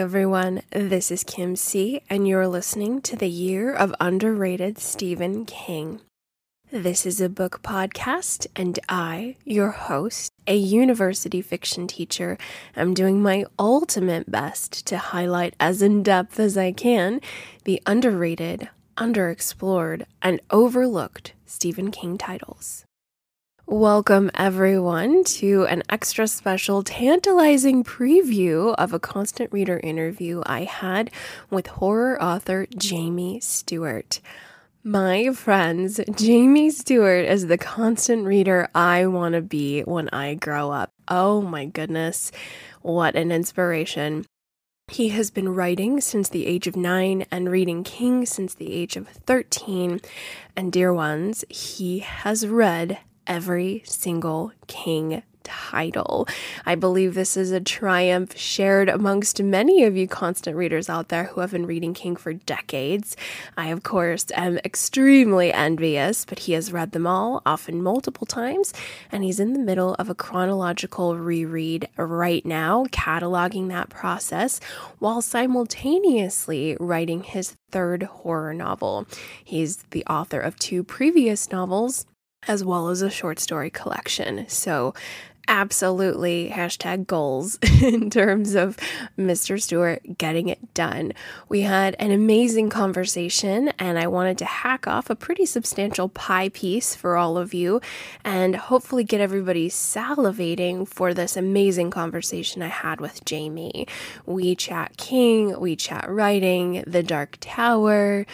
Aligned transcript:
everyone. 0.00 0.62
This 0.70 1.10
is 1.10 1.22
Kim 1.24 1.54
C, 1.56 2.00
and 2.08 2.26
you're 2.26 2.48
listening 2.48 3.02
to 3.02 3.16
the 3.16 3.28
Year 3.28 3.70
of 3.70 3.94
Underrated 4.00 4.78
Stephen 4.78 5.44
King. 5.44 6.00
This 6.72 7.04
is 7.04 7.20
a 7.20 7.28
book 7.28 7.60
podcast, 7.62 8.46
and 8.56 8.78
I, 8.88 9.36
your 9.44 9.72
host, 9.72 10.32
a 10.46 10.56
university 10.56 11.42
fiction 11.42 11.86
teacher, 11.86 12.38
am 12.74 12.94
doing 12.94 13.20
my 13.20 13.44
ultimate 13.58 14.30
best 14.30 14.86
to 14.86 14.96
highlight 14.96 15.52
as 15.60 15.82
in 15.82 16.02
depth 16.02 16.40
as 16.40 16.56
I 16.56 16.72
can 16.72 17.20
the 17.64 17.82
underrated, 17.84 18.70
underexplored, 18.96 20.06
and 20.22 20.40
overlooked 20.50 21.34
Stephen 21.44 21.90
King 21.90 22.16
titles. 22.16 22.86
Welcome, 23.70 24.32
everyone, 24.34 25.22
to 25.38 25.64
an 25.66 25.84
extra 25.88 26.26
special, 26.26 26.82
tantalizing 26.82 27.84
preview 27.84 28.74
of 28.74 28.92
a 28.92 28.98
constant 28.98 29.52
reader 29.52 29.78
interview 29.78 30.42
I 30.44 30.64
had 30.64 31.12
with 31.50 31.68
horror 31.68 32.20
author 32.20 32.66
Jamie 32.76 33.38
Stewart. 33.38 34.18
My 34.82 35.32
friends, 35.32 36.00
Jamie 36.16 36.70
Stewart 36.70 37.26
is 37.26 37.46
the 37.46 37.56
constant 37.56 38.24
reader 38.24 38.68
I 38.74 39.06
want 39.06 39.36
to 39.36 39.40
be 39.40 39.82
when 39.82 40.08
I 40.08 40.34
grow 40.34 40.72
up. 40.72 40.90
Oh 41.06 41.40
my 41.40 41.66
goodness, 41.66 42.32
what 42.82 43.14
an 43.14 43.30
inspiration. 43.30 44.26
He 44.88 45.10
has 45.10 45.30
been 45.30 45.54
writing 45.54 46.00
since 46.00 46.28
the 46.28 46.44
age 46.44 46.66
of 46.66 46.74
nine 46.74 47.24
and 47.30 47.48
reading 47.48 47.84
King 47.84 48.26
since 48.26 48.52
the 48.52 48.72
age 48.72 48.96
of 48.96 49.06
13. 49.06 50.00
And, 50.56 50.72
dear 50.72 50.92
ones, 50.92 51.44
he 51.48 52.00
has 52.00 52.48
read 52.48 52.98
every 53.30 53.82
single 53.86 54.52
king 54.66 55.22
title. 55.44 56.28
I 56.66 56.74
believe 56.74 57.14
this 57.14 57.36
is 57.36 57.50
a 57.52 57.60
triumph 57.60 58.36
shared 58.36 58.88
amongst 58.88 59.42
many 59.42 59.84
of 59.84 59.96
you 59.96 60.06
constant 60.06 60.56
readers 60.56 60.88
out 60.88 61.08
there 61.08 61.24
who 61.24 61.40
have 61.40 61.52
been 61.52 61.66
reading 61.66 61.94
King 61.94 62.16
for 62.16 62.32
decades. 62.32 63.16
I, 63.56 63.68
of 63.68 63.82
course, 63.82 64.26
am 64.34 64.58
extremely 64.58 65.52
envious, 65.52 66.24
but 66.24 66.40
he 66.40 66.52
has 66.52 66.72
read 66.72 66.92
them 66.92 67.06
all, 67.06 67.40
often 67.46 67.82
multiple 67.82 68.26
times, 68.26 68.74
and 69.10 69.24
he's 69.24 69.40
in 69.40 69.52
the 69.52 69.58
middle 69.58 69.94
of 69.94 70.10
a 70.10 70.14
chronological 70.14 71.16
reread 71.16 71.88
right 71.96 72.44
now, 72.44 72.84
cataloging 72.86 73.68
that 73.68 73.90
process 73.90 74.60
while 74.98 75.22
simultaneously 75.22 76.76
writing 76.78 77.22
his 77.22 77.56
third 77.70 78.02
horror 78.02 78.52
novel. 78.52 79.06
He's 79.44 79.78
the 79.90 80.04
author 80.06 80.40
of 80.40 80.58
two 80.58 80.82
previous 80.82 81.50
novels 81.50 82.06
as 82.46 82.64
well 82.64 82.88
as 82.88 83.02
a 83.02 83.10
short 83.10 83.38
story 83.38 83.70
collection. 83.70 84.48
So, 84.48 84.94
absolutely 85.50 86.48
hashtag 86.48 87.06
goals 87.06 87.58
in 87.82 88.08
terms 88.08 88.54
of 88.54 88.76
Mr. 89.18 89.60
Stewart 89.60 90.00
getting 90.16 90.48
it 90.48 90.74
done. 90.74 91.12
We 91.48 91.62
had 91.62 91.96
an 91.98 92.12
amazing 92.12 92.70
conversation, 92.70 93.68
and 93.78 93.98
I 93.98 94.06
wanted 94.06 94.38
to 94.38 94.44
hack 94.44 94.86
off 94.86 95.10
a 95.10 95.16
pretty 95.16 95.44
substantial 95.44 96.08
pie 96.08 96.50
piece 96.50 96.94
for 96.94 97.16
all 97.16 97.36
of 97.36 97.52
you 97.52 97.80
and 98.24 98.54
hopefully 98.54 99.02
get 99.02 99.20
everybody 99.20 99.68
salivating 99.68 100.86
for 100.86 101.12
this 101.12 101.36
amazing 101.36 101.90
conversation 101.90 102.62
I 102.62 102.68
had 102.68 103.00
with 103.00 103.24
Jamie. 103.24 103.88
We 104.26 104.54
chat 104.54 104.96
King, 104.96 105.58
we 105.58 105.74
chat 105.74 106.08
writing, 106.08 106.84
The 106.86 107.02
Dark 107.02 107.38
Tower 107.40 108.24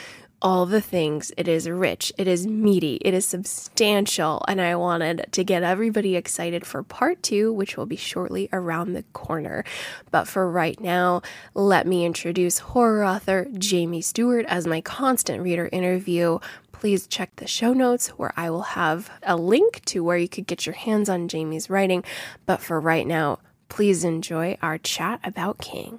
all 0.43 0.67
the 0.67 0.81
things. 0.81 1.33
It 1.37 1.49
is 1.49 1.69
rich, 1.69 2.13
it 2.19 2.29
is 2.29 2.47
meaty, 2.47 2.97
it 3.03 3.15
is 3.15 3.27
substantial, 3.27 4.45
and 4.47 4.61
I 4.61 4.77
wanted 4.77 5.27
to 5.33 5.45
get 5.45 5.63
everybody 5.63 6.17
excited 6.17 6.67
for 6.67 6.83
part 6.83 7.23
two, 7.23 7.53
which 7.53 7.77
will 7.77 7.87
be 7.87 7.97
shortly 7.97 8.49
around 8.53 8.93
the 8.93 9.03
corner. 9.13 9.65
But 10.11 10.29
for 10.29 10.51
right 10.51 10.79
now, 10.81 11.23
let 11.55 11.87
me 11.87 12.05
introduce 12.05 12.59
horror 12.59 13.05
author 13.05 13.49
Jamie 13.57 14.03
Stewart 14.03 14.45
as 14.47 14.67
my 14.67 14.81
constant 14.81 15.43
reader 15.43 15.69
interview. 15.73 16.39
Please 16.73 17.07
check 17.07 17.35
the 17.37 17.47
show 17.47 17.73
notes 17.73 18.09
where 18.09 18.35
I 18.37 18.51
will 18.51 18.63
have 18.63 19.11
a 19.23 19.37
link 19.37 19.83
to 19.87 20.05
where 20.05 20.19
you 20.19 20.29
could 20.29 20.47
get 20.47 20.67
your 20.67 20.75
hands 20.75 21.09
on 21.09 21.29
Jamie's 21.29 21.71
writing. 21.71 22.05
But 22.45 22.61
for 22.61 22.79
right 22.79 23.07
now, 23.07 23.39
please 23.69 24.05
enjoy 24.05 24.59
our 24.61 24.77
chat 24.77 25.21
about 25.25 25.59
King. 25.59 25.99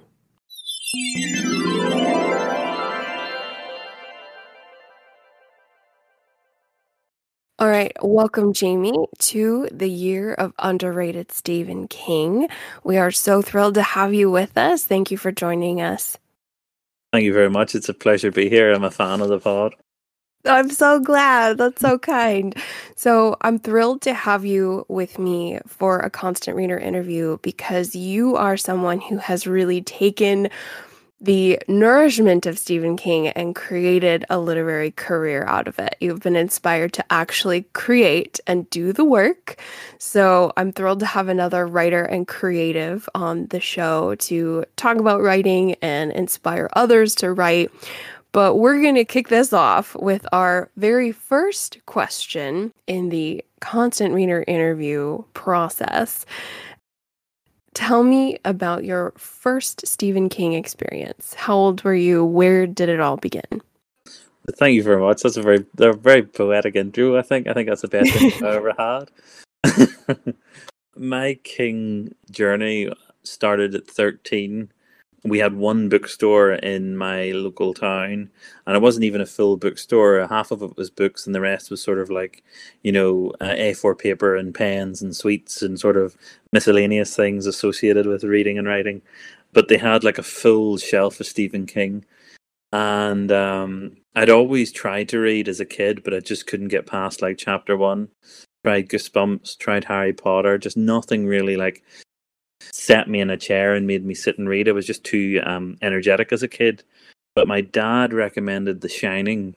All 7.60 7.68
right, 7.68 7.90
welcome, 8.00 8.52
Jamie, 8.52 9.08
to 9.18 9.68
the 9.72 9.90
year 9.90 10.32
of 10.34 10.52
underrated 10.60 11.32
Stephen 11.32 11.88
King. 11.88 12.48
We 12.84 12.98
are 12.98 13.10
so 13.10 13.42
thrilled 13.42 13.74
to 13.74 13.82
have 13.82 14.14
you 14.14 14.30
with 14.30 14.56
us. 14.56 14.84
Thank 14.84 15.10
you 15.10 15.18
for 15.18 15.32
joining 15.32 15.80
us. 15.80 16.16
Thank 17.12 17.24
you 17.24 17.32
very 17.32 17.50
much. 17.50 17.74
It's 17.74 17.88
a 17.88 17.94
pleasure 17.94 18.30
to 18.30 18.34
be 18.34 18.48
here. 18.48 18.72
I'm 18.72 18.84
a 18.84 18.92
fan 18.92 19.20
of 19.20 19.28
the 19.28 19.40
pod. 19.40 19.74
I'm 20.44 20.70
so 20.70 21.00
glad. 21.00 21.58
That's 21.58 21.80
so 21.80 21.98
kind. 21.98 22.54
So, 22.94 23.36
I'm 23.40 23.58
thrilled 23.58 24.02
to 24.02 24.14
have 24.14 24.44
you 24.44 24.86
with 24.86 25.18
me 25.18 25.58
for 25.66 25.98
a 25.98 26.10
constant 26.10 26.56
reader 26.56 26.78
interview 26.78 27.38
because 27.42 27.96
you 27.96 28.36
are 28.36 28.56
someone 28.56 29.00
who 29.00 29.16
has 29.16 29.48
really 29.48 29.82
taken 29.82 30.48
the 31.20 31.58
nourishment 31.66 32.46
of 32.46 32.58
Stephen 32.58 32.96
King 32.96 33.28
and 33.28 33.54
created 33.54 34.24
a 34.30 34.38
literary 34.38 34.92
career 34.92 35.44
out 35.46 35.66
of 35.66 35.78
it. 35.78 35.96
You've 36.00 36.20
been 36.20 36.36
inspired 36.36 36.92
to 36.94 37.04
actually 37.12 37.62
create 37.72 38.38
and 38.46 38.70
do 38.70 38.92
the 38.92 39.04
work. 39.04 39.60
So 39.98 40.52
I'm 40.56 40.72
thrilled 40.72 41.00
to 41.00 41.06
have 41.06 41.28
another 41.28 41.66
writer 41.66 42.04
and 42.04 42.28
creative 42.28 43.08
on 43.16 43.46
the 43.48 43.60
show 43.60 44.14
to 44.16 44.64
talk 44.76 44.98
about 44.98 45.20
writing 45.20 45.74
and 45.82 46.12
inspire 46.12 46.70
others 46.74 47.16
to 47.16 47.32
write. 47.32 47.72
But 48.30 48.56
we're 48.56 48.80
going 48.80 48.94
to 48.94 49.04
kick 49.04 49.28
this 49.28 49.52
off 49.52 49.96
with 49.96 50.26
our 50.32 50.70
very 50.76 51.10
first 51.12 51.78
question 51.86 52.72
in 52.86 53.08
the 53.08 53.44
constant 53.60 54.14
reader 54.14 54.44
interview 54.46 55.24
process. 55.34 56.24
Tell 57.78 58.02
me 58.02 58.36
about 58.44 58.82
your 58.82 59.12
first 59.16 59.86
Stephen 59.86 60.28
King 60.28 60.52
experience. 60.54 61.34
How 61.34 61.54
old 61.54 61.84
were 61.84 61.94
you? 61.94 62.24
Where 62.24 62.66
did 62.66 62.88
it 62.88 62.98
all 62.98 63.16
begin? 63.16 63.62
Thank 64.56 64.74
you 64.74 64.82
very 64.82 65.00
much. 65.00 65.22
That's 65.22 65.36
a 65.36 65.42
very 65.42 65.64
they're 65.74 65.92
very 65.92 66.24
poetic 66.24 66.74
intro, 66.74 67.16
I 67.16 67.22
think. 67.22 67.46
I 67.46 67.52
think 67.52 67.68
that's 67.68 67.82
the 67.82 67.86
best 67.86 68.12
thing 68.12 68.32
I've 68.38 68.42
ever 68.42 68.74
had. 69.64 70.34
My 70.96 71.34
King 71.44 72.16
journey 72.32 72.92
started 73.22 73.76
at 73.76 73.86
13 73.86 74.72
we 75.24 75.38
had 75.38 75.54
one 75.54 75.88
bookstore 75.88 76.52
in 76.52 76.96
my 76.96 77.32
local 77.32 77.74
town 77.74 78.30
and 78.66 78.76
it 78.76 78.82
wasn't 78.82 79.04
even 79.04 79.20
a 79.20 79.26
full 79.26 79.56
bookstore. 79.56 80.26
Half 80.28 80.50
of 80.50 80.62
it 80.62 80.76
was 80.76 80.90
books 80.90 81.26
and 81.26 81.34
the 81.34 81.40
rest 81.40 81.70
was 81.70 81.82
sort 81.82 81.98
of 81.98 82.10
like 82.10 82.44
you 82.82 82.92
know 82.92 83.32
uh, 83.40 83.46
a4 83.46 83.98
paper 83.98 84.36
and 84.36 84.54
pens 84.54 85.02
and 85.02 85.16
sweets 85.16 85.62
and 85.62 85.78
sort 85.78 85.96
of 85.96 86.16
miscellaneous 86.52 87.16
things 87.16 87.46
associated 87.46 88.06
with 88.06 88.24
reading 88.24 88.58
and 88.58 88.68
writing. 88.68 89.02
But 89.52 89.68
they 89.68 89.78
had 89.78 90.04
like 90.04 90.18
a 90.18 90.22
full 90.22 90.76
shelf 90.78 91.20
of 91.20 91.26
stephen 91.26 91.66
king. 91.66 92.04
And 92.72 93.32
um, 93.32 93.96
i'd 94.14 94.30
always 94.30 94.70
tried 94.72 95.08
to 95.08 95.18
read 95.18 95.48
as 95.48 95.60
a 95.60 95.64
kid 95.64 96.02
but 96.04 96.14
i 96.14 96.20
just 96.20 96.46
couldn't 96.46 96.68
get 96.68 96.86
past 96.86 97.22
like 97.22 97.38
chapter 97.38 97.76
one. 97.76 98.08
Tried 98.64 98.88
goosebumps 98.88 99.58
tried 99.58 99.84
harry 99.84 100.12
potter 100.12 100.58
just 100.58 100.76
nothing 100.76 101.26
really 101.26 101.56
like 101.56 101.82
set 102.60 103.08
me 103.08 103.20
in 103.20 103.30
a 103.30 103.36
chair 103.36 103.74
and 103.74 103.86
made 103.86 104.04
me 104.04 104.14
sit 104.14 104.38
and 104.38 104.48
read. 104.48 104.68
I 104.68 104.72
was 104.72 104.86
just 104.86 105.04
too 105.04 105.40
um, 105.44 105.76
energetic 105.82 106.32
as 106.32 106.42
a 106.42 106.48
kid. 106.48 106.82
But 107.34 107.48
my 107.48 107.60
dad 107.60 108.12
recommended 108.12 108.80
The 108.80 108.88
Shining 108.88 109.54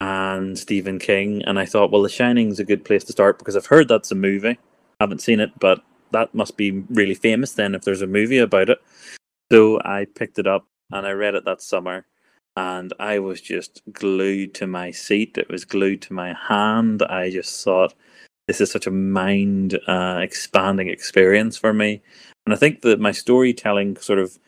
and 0.00 0.58
Stephen 0.58 0.98
King, 0.98 1.42
and 1.44 1.58
I 1.58 1.66
thought, 1.66 1.90
well, 1.90 2.02
The 2.02 2.08
Shining's 2.08 2.58
a 2.58 2.64
good 2.64 2.84
place 2.84 3.04
to 3.04 3.12
start 3.12 3.38
because 3.38 3.56
I've 3.56 3.66
heard 3.66 3.86
that's 3.86 4.10
a 4.10 4.16
movie. 4.16 4.58
I 4.98 5.04
haven't 5.04 5.22
seen 5.22 5.40
it, 5.40 5.50
but 5.60 5.82
that 6.12 6.34
must 6.34 6.56
be 6.56 6.70
really 6.90 7.14
famous 7.14 7.52
then 7.52 7.74
if 7.74 7.82
there's 7.82 8.02
a 8.02 8.06
movie 8.06 8.38
about 8.38 8.70
it. 8.70 8.78
So 9.52 9.80
I 9.84 10.06
picked 10.06 10.38
it 10.38 10.46
up 10.46 10.66
and 10.90 11.06
I 11.06 11.12
read 11.12 11.34
it 11.34 11.44
that 11.44 11.62
summer, 11.62 12.06
and 12.56 12.92
I 12.98 13.18
was 13.20 13.40
just 13.40 13.82
glued 13.92 14.54
to 14.54 14.66
my 14.66 14.90
seat. 14.90 15.38
It 15.38 15.48
was 15.48 15.64
glued 15.64 16.02
to 16.02 16.12
my 16.12 16.34
hand. 16.34 17.02
I 17.02 17.30
just 17.30 17.62
thought, 17.62 17.94
this 18.50 18.60
is 18.60 18.72
such 18.72 18.88
a 18.88 18.90
mind 18.90 19.78
uh, 19.86 20.18
expanding 20.20 20.88
experience 20.88 21.56
for 21.56 21.72
me. 21.72 22.02
And 22.44 22.52
I 22.52 22.58
think 22.58 22.82
that 22.82 22.98
my 22.98 23.12
storytelling 23.12 23.96
sort 23.98 24.18
of 24.18 24.40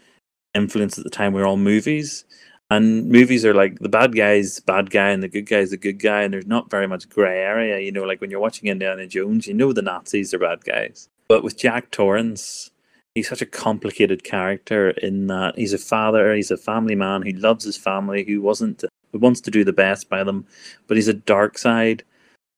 influence 0.54 0.98
at 0.98 1.04
the 1.04 1.10
time 1.10 1.32
were 1.32 1.46
all 1.46 1.56
movies. 1.56 2.24
And 2.68 3.08
movies 3.08 3.44
are 3.44 3.54
like 3.54 3.78
the 3.78 3.88
bad 3.88 4.16
guy's 4.16 4.58
bad 4.58 4.90
guy 4.90 5.10
and 5.10 5.22
the 5.22 5.28
good 5.28 5.46
guy's 5.46 5.70
the 5.70 5.76
good 5.76 6.00
guy, 6.00 6.22
and 6.22 6.34
there's 6.34 6.48
not 6.48 6.68
very 6.68 6.88
much 6.88 7.08
grey 7.08 7.38
area. 7.38 7.78
You 7.78 7.92
know, 7.92 8.02
like 8.02 8.20
when 8.20 8.28
you're 8.28 8.40
watching 8.40 8.68
Indiana 8.68 9.06
Jones, 9.06 9.46
you 9.46 9.54
know 9.54 9.72
the 9.72 9.82
Nazis 9.82 10.34
are 10.34 10.38
bad 10.40 10.64
guys. 10.64 11.08
But 11.28 11.44
with 11.44 11.56
Jack 11.56 11.92
Torrance, 11.92 12.72
he's 13.14 13.28
such 13.28 13.42
a 13.42 13.46
complicated 13.46 14.24
character 14.24 14.90
in 14.90 15.28
that 15.28 15.56
he's 15.56 15.74
a 15.74 15.78
father, 15.78 16.34
he's 16.34 16.50
a 16.50 16.56
family 16.56 16.96
man 16.96 17.22
who 17.22 17.34
loves 17.34 17.64
his 17.64 17.76
family, 17.76 18.24
who 18.24 18.42
wasn't 18.42 18.84
who 19.12 19.18
wants 19.20 19.40
to 19.42 19.52
do 19.52 19.62
the 19.62 19.72
best 19.72 20.08
by 20.08 20.24
them, 20.24 20.44
but 20.88 20.96
he's 20.96 21.06
a 21.06 21.14
dark 21.14 21.56
side 21.56 22.02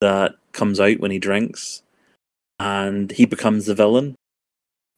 that 0.00 0.36
comes 0.54 0.80
out 0.80 1.00
when 1.00 1.10
he 1.10 1.18
drinks 1.18 1.82
and 2.58 3.10
he 3.12 3.26
becomes 3.26 3.66
the 3.66 3.74
villain. 3.74 4.14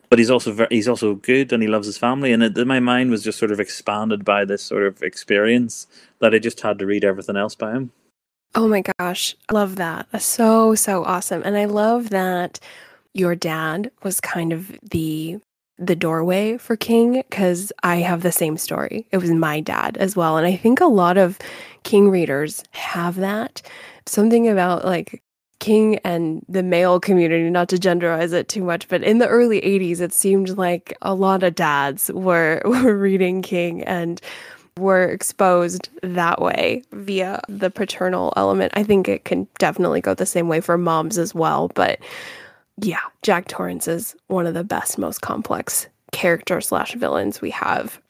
but 0.09 0.19
he's 0.21 0.31
also 0.31 0.53
very, 0.53 0.69
he's 0.71 0.89
also 0.89 1.15
good 1.17 1.53
and 1.53 1.63
he 1.63 1.69
loves 1.69 1.87
his 1.87 1.99
family. 1.99 2.33
And 2.33 2.43
it, 2.43 2.67
my 2.67 2.81
mind 2.81 3.11
was 3.11 3.25
just 3.25 3.39
sort 3.39 3.51
of 3.51 3.59
expanded 3.61 4.25
by 4.25 4.45
this 4.45 4.63
sort 4.63 4.85
of 4.87 5.03
experience 5.03 5.87
that 6.21 6.35
I 6.35 6.39
just 6.39 6.61
had 6.61 6.79
to 6.79 6.87
read 6.87 7.05
everything 7.05 7.37
else 7.37 7.55
by 7.57 7.73
him. 7.73 7.91
Oh 8.55 8.69
my 8.69 8.83
gosh, 8.99 9.35
I 9.49 9.55
love 9.55 9.77
that. 9.77 10.07
So 10.23 10.75
so 10.77 11.05
awesome. 11.05 11.43
And 11.45 11.57
I 11.59 11.65
love 11.67 12.11
that 12.11 12.61
your 13.15 13.35
dad 13.35 13.91
was 14.03 14.21
kind 14.21 14.53
of 14.53 14.79
the 14.83 15.39
the 15.79 15.97
doorway 15.97 16.57
for 16.57 16.77
King 16.77 17.23
cuz 17.31 17.73
I 17.83 17.97
have 17.97 18.23
the 18.23 18.33
same 18.33 18.57
story. 18.57 19.07
It 19.13 19.19
was 19.19 19.31
my 19.31 19.61
dad 19.61 19.97
as 19.99 20.17
well 20.17 20.37
and 20.39 20.47
I 20.47 20.57
think 20.57 20.81
a 20.81 20.87
lot 20.87 21.19
of 21.19 21.39
King 21.83 22.09
readers 22.11 22.63
have 22.73 23.17
that. 23.17 23.61
Something 24.07 24.49
about 24.49 24.85
like 24.85 25.21
King 25.59 25.99
and 26.05 26.45
the 26.49 26.63
male 26.63 27.01
community, 27.01 27.49
not 27.51 27.69
to 27.71 27.77
genderize 27.77 28.33
it 28.33 28.49
too 28.49 28.63
much, 28.63 28.89
but 28.89 29.03
in 29.03 29.19
the 29.19 29.29
early 29.29 29.61
80s 29.61 30.01
it 30.01 30.13
seemed 30.13 30.51
like 30.51 30.97
a 31.03 31.15
lot 31.15 31.43
of 31.43 31.55
dads 31.55 32.11
were 32.13 32.61
were 32.65 32.97
reading 32.97 33.43
King 33.43 33.83
and 33.85 34.21
were 34.79 35.05
exposed 35.05 35.89
that 36.03 36.41
way 36.41 36.83
via 36.93 37.41
the 37.49 37.71
paternal 37.71 38.33
element. 38.37 38.73
I 38.77 38.83
think 38.83 39.09
it 39.09 39.25
can 39.25 39.49
definitely 39.59 40.01
go 40.03 40.15
the 40.15 40.27
same 40.27 40.49
way 40.49 40.61
for 40.61 40.77
moms 40.77 41.17
as 41.17 41.35
well. 41.35 41.69
But 41.75 41.99
yeah, 42.83 43.01
Jack 43.23 43.49
Torrance 43.49 43.89
is 43.89 44.15
one 44.27 44.47
of 44.47 44.55
the 44.55 44.65
best, 44.65 44.99
most 44.99 45.23
complex 45.23 45.87
character 46.13 46.61
slash 46.61 46.95
villains 46.95 47.41
we 47.41 47.51
have. 47.51 48.01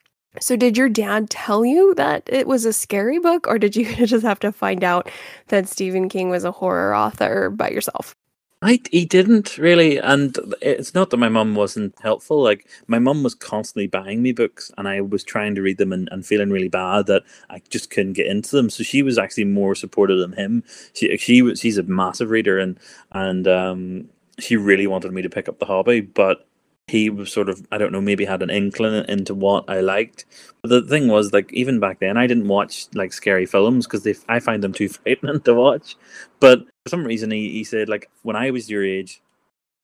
So, 0.40 0.56
did 0.56 0.76
your 0.76 0.88
dad 0.88 1.30
tell 1.30 1.64
you 1.64 1.94
that 1.94 2.22
it 2.26 2.46
was 2.46 2.64
a 2.64 2.72
scary 2.72 3.18
book, 3.18 3.46
or 3.46 3.58
did 3.58 3.76
you 3.76 3.94
just 4.06 4.24
have 4.24 4.40
to 4.40 4.52
find 4.52 4.84
out 4.84 5.10
that 5.48 5.68
Stephen 5.68 6.08
King 6.08 6.30
was 6.30 6.44
a 6.44 6.52
horror 6.52 6.94
author 6.94 7.50
by 7.50 7.70
yourself? 7.70 8.14
I 8.62 8.80
he 8.90 9.04
didn't 9.04 9.58
really, 9.58 9.98
and 9.98 10.36
it's 10.62 10.94
not 10.94 11.10
that 11.10 11.18
my 11.18 11.28
mum 11.28 11.54
wasn't 11.54 11.94
helpful. 12.00 12.42
Like 12.42 12.66
my 12.86 12.98
mum 12.98 13.22
was 13.22 13.34
constantly 13.34 13.86
buying 13.86 14.22
me 14.22 14.32
books, 14.32 14.72
and 14.78 14.88
I 14.88 15.02
was 15.02 15.22
trying 15.22 15.54
to 15.56 15.62
read 15.62 15.78
them 15.78 15.92
and, 15.92 16.08
and 16.10 16.24
feeling 16.24 16.50
really 16.50 16.68
bad 16.68 17.06
that 17.06 17.22
I 17.50 17.60
just 17.68 17.90
couldn't 17.90 18.14
get 18.14 18.26
into 18.26 18.56
them. 18.56 18.70
So 18.70 18.82
she 18.82 19.02
was 19.02 19.18
actually 19.18 19.44
more 19.44 19.74
supportive 19.74 20.18
than 20.18 20.32
him. 20.32 20.64
She 20.94 21.16
she 21.18 21.42
was 21.42 21.60
she's 21.60 21.76
a 21.78 21.82
massive 21.82 22.30
reader, 22.30 22.58
and 22.58 22.78
and 23.12 23.46
um, 23.46 24.08
she 24.38 24.56
really 24.56 24.86
wanted 24.86 25.12
me 25.12 25.22
to 25.22 25.30
pick 25.30 25.48
up 25.48 25.58
the 25.58 25.66
hobby, 25.66 26.00
but 26.00 26.46
he 26.88 27.10
was 27.10 27.32
sort 27.32 27.48
of 27.48 27.66
I 27.72 27.78
don't 27.78 27.90
know 27.90 28.00
maybe 28.00 28.24
had 28.24 28.42
an 28.42 28.50
inkling 28.50 29.04
into 29.08 29.34
what 29.34 29.68
I 29.68 29.80
liked. 29.80 30.24
But 30.62 30.68
the 30.68 30.82
thing 30.82 31.08
was 31.08 31.32
like 31.32 31.52
even 31.52 31.80
back 31.80 31.98
then 31.98 32.16
I 32.16 32.26
didn't 32.26 32.48
watch 32.48 32.86
like 32.94 33.12
scary 33.12 33.46
films 33.46 33.86
because 33.86 34.04
they 34.04 34.14
I 34.28 34.40
find 34.40 34.62
them 34.62 34.72
too 34.72 34.88
frightening 34.88 35.40
to 35.40 35.54
watch. 35.54 35.96
But 36.40 36.60
for 36.84 36.90
some 36.90 37.04
reason 37.04 37.30
he, 37.30 37.50
he 37.50 37.64
said 37.64 37.88
like 37.88 38.10
when 38.22 38.36
I 38.36 38.50
was 38.50 38.70
your 38.70 38.84
age, 38.84 39.20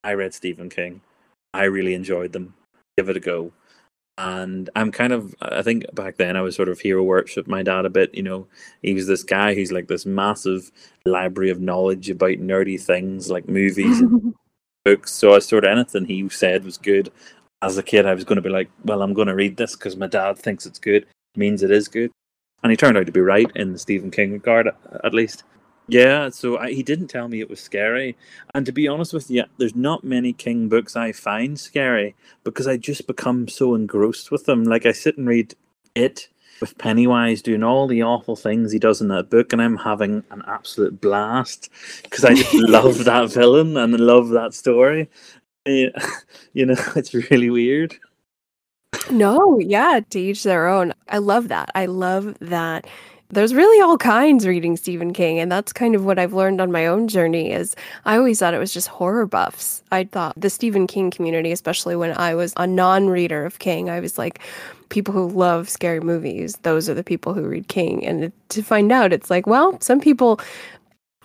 I 0.05 0.15
read 0.15 0.35
Stephen 0.35 0.71
King. 0.71 1.01
I 1.55 1.65
really 1.65 1.95
enjoyed 1.95 2.33
them. 2.33 2.55
Give 2.97 3.09
it 3.09 3.17
a 3.17 3.21
go. 3.21 3.53
And 4.19 4.71
I'm 4.77 4.93
kind 4.93 5.13
of 5.13 5.35
I 5.41 5.63
think 5.63 5.93
back 5.95 6.19
then 6.19 6.37
I 6.37 6.43
was 6.43 6.55
sort 6.55 6.69
of 6.69 6.79
hero 6.79 7.03
worship 7.03 7.49
my 7.49 7.65
dad 7.65 7.85
a 7.85 7.91
bit, 7.91 8.15
you 8.15 8.23
know. 8.23 8.47
He 8.81 8.95
was 8.95 9.09
this 9.09 9.25
guy 9.25 9.55
who's 9.55 9.73
like 9.73 9.89
this 9.89 10.07
massive 10.07 10.71
library 11.05 11.51
of 11.51 11.61
knowledge 11.61 12.11
about 12.11 12.39
nerdy 12.39 12.81
things 12.81 13.29
like 13.29 13.49
movies 13.49 14.03
books. 14.85 15.13
So 15.13 15.35
I 15.35 15.39
sort 15.39 15.65
of 15.65 15.71
anything 15.71 16.07
he 16.07 16.29
said 16.29 16.65
was 16.65 16.79
good. 16.79 17.11
As 17.61 17.79
a 17.79 17.83
kid 17.83 18.07
I 18.07 18.15
was 18.15 18.25
gonna 18.25 18.41
be 18.41 18.49
like, 18.49 18.71
Well, 18.85 19.03
I'm 19.03 19.15
gonna 19.15 19.35
read 19.35 19.57
this 19.57 19.77
because 19.77 19.97
my 19.97 20.07
dad 20.07 20.39
thinks 20.39 20.67
it's 20.67 20.79
good. 20.79 21.07
Means 21.37 21.63
it 21.63 21.71
is 21.71 21.89
good. 21.89 22.11
And 22.63 22.71
he 22.71 22.77
turned 22.77 22.97
out 22.97 23.07
to 23.07 23.13
be 23.13 23.21
right 23.21 23.51
in 23.57 23.73
the 23.73 23.79
Stephen 23.79 24.11
King 24.11 24.33
regard 24.33 24.69
at 25.05 25.15
least. 25.15 25.45
Yeah, 25.89 26.31
so 26.31 26.59
I, 26.59 26.73
he 26.73 26.83
didn't 26.83 27.09
tell 27.09 27.27
me 27.29 27.41
it 27.41 27.51
was 27.51 27.61
scary. 27.61 28.17
And 28.55 28.65
to 28.67 28.73
be 28.73 28.87
honest 28.87 29.13
with 29.13 29.31
you, 29.31 29.45
there's 29.59 29.75
not 29.75 30.05
many 30.05 30.33
King 30.33 30.69
books 30.69 30.95
I 30.95 31.11
find 31.13 31.59
scary 31.59 32.15
because 32.45 32.69
I 32.69 32.77
just 32.77 33.07
become 33.07 33.49
so 33.49 33.75
engrossed 33.75 34.31
with 34.31 34.47
them. 34.47 34.65
Like 34.65 34.87
I 34.87 34.93
sit 34.93 35.19
and 35.19 35.27
read 35.27 35.55
it 35.95 36.29
with 36.61 36.77
Pennywise 36.79 37.43
doing 37.43 37.63
all 37.63 37.87
the 37.87 38.03
awful 38.03 38.37
things 38.37 38.73
he 38.73 38.79
does 38.79 39.01
in 39.01 39.09
that 39.09 39.31
book, 39.31 39.53
and 39.53 39.61
I'm 39.61 39.77
having 39.77 40.23
an 40.31 40.43
absolute 40.47 41.01
blast 41.01 41.71
because 42.03 42.25
I 42.25 42.35
just 42.35 42.55
love 42.69 43.05
that 43.05 43.31
villain 43.31 43.77
and 43.77 43.99
love 43.99 44.31
that 44.31 44.55
story. 44.55 45.09
You 46.55 46.67
know, 46.67 46.75
it's 46.97 47.15
really 47.15 47.49
weird. 47.49 47.97
No, 49.11 49.59
yeah, 49.59 50.01
to 50.11 50.19
each 50.19 50.43
their 50.43 50.69
own. 50.69 50.93
I 51.09 51.19
love 51.19 51.49
that. 51.49 51.71
I 51.75 51.87
love 51.87 52.37
that 52.41 52.87
there's 53.33 53.55
really 53.55 53.81
all 53.81 53.97
kinds 53.97 54.47
reading 54.47 54.77
Stephen 54.77 55.15
King 55.15 55.39
and 55.39 55.51
that's 55.51 55.73
kind 55.73 55.95
of 55.95 56.05
what 56.05 56.19
I've 56.19 56.35
learned 56.35 56.61
on 56.61 56.71
my 56.71 56.87
own 56.87 57.09
journey 57.09 57.51
is 57.51 57.75
I 58.05 58.17
always 58.19 58.39
thought 58.39 58.53
it 58.53 58.59
was 58.59 58.75
just 58.75 58.89
horror 58.89 59.27
buffs. 59.27 59.83
I 59.91 60.05
thought 60.05 60.39
the 60.39 60.51
Stephen 60.51 60.87
King 60.87 61.11
community 61.11 61.51
especially 61.51 61.97
when 61.97 62.17
I 62.19 62.35
was 62.35 62.53
a 62.59 62.67
non-reader 62.67 63.47
of 63.47 63.59
King, 63.59 63.89
I 63.89 64.01
was 64.01 64.19
like 64.19 64.41
people 64.93 65.15
who 65.15 65.27
love 65.27 65.71
scary 65.71 66.01
movies, 66.01 66.57
those 66.63 66.89
are 66.89 66.95
the 66.95 67.03
people 67.03 67.33
who 67.33 67.49
read 67.49 67.67
King 67.67 68.05
and 68.07 68.31
to 68.51 68.63
find 68.63 68.93
out 68.93 69.13
it's 69.13 69.31
like, 69.31 69.47
well, 69.47 69.81
some 69.81 70.01
people 70.01 70.39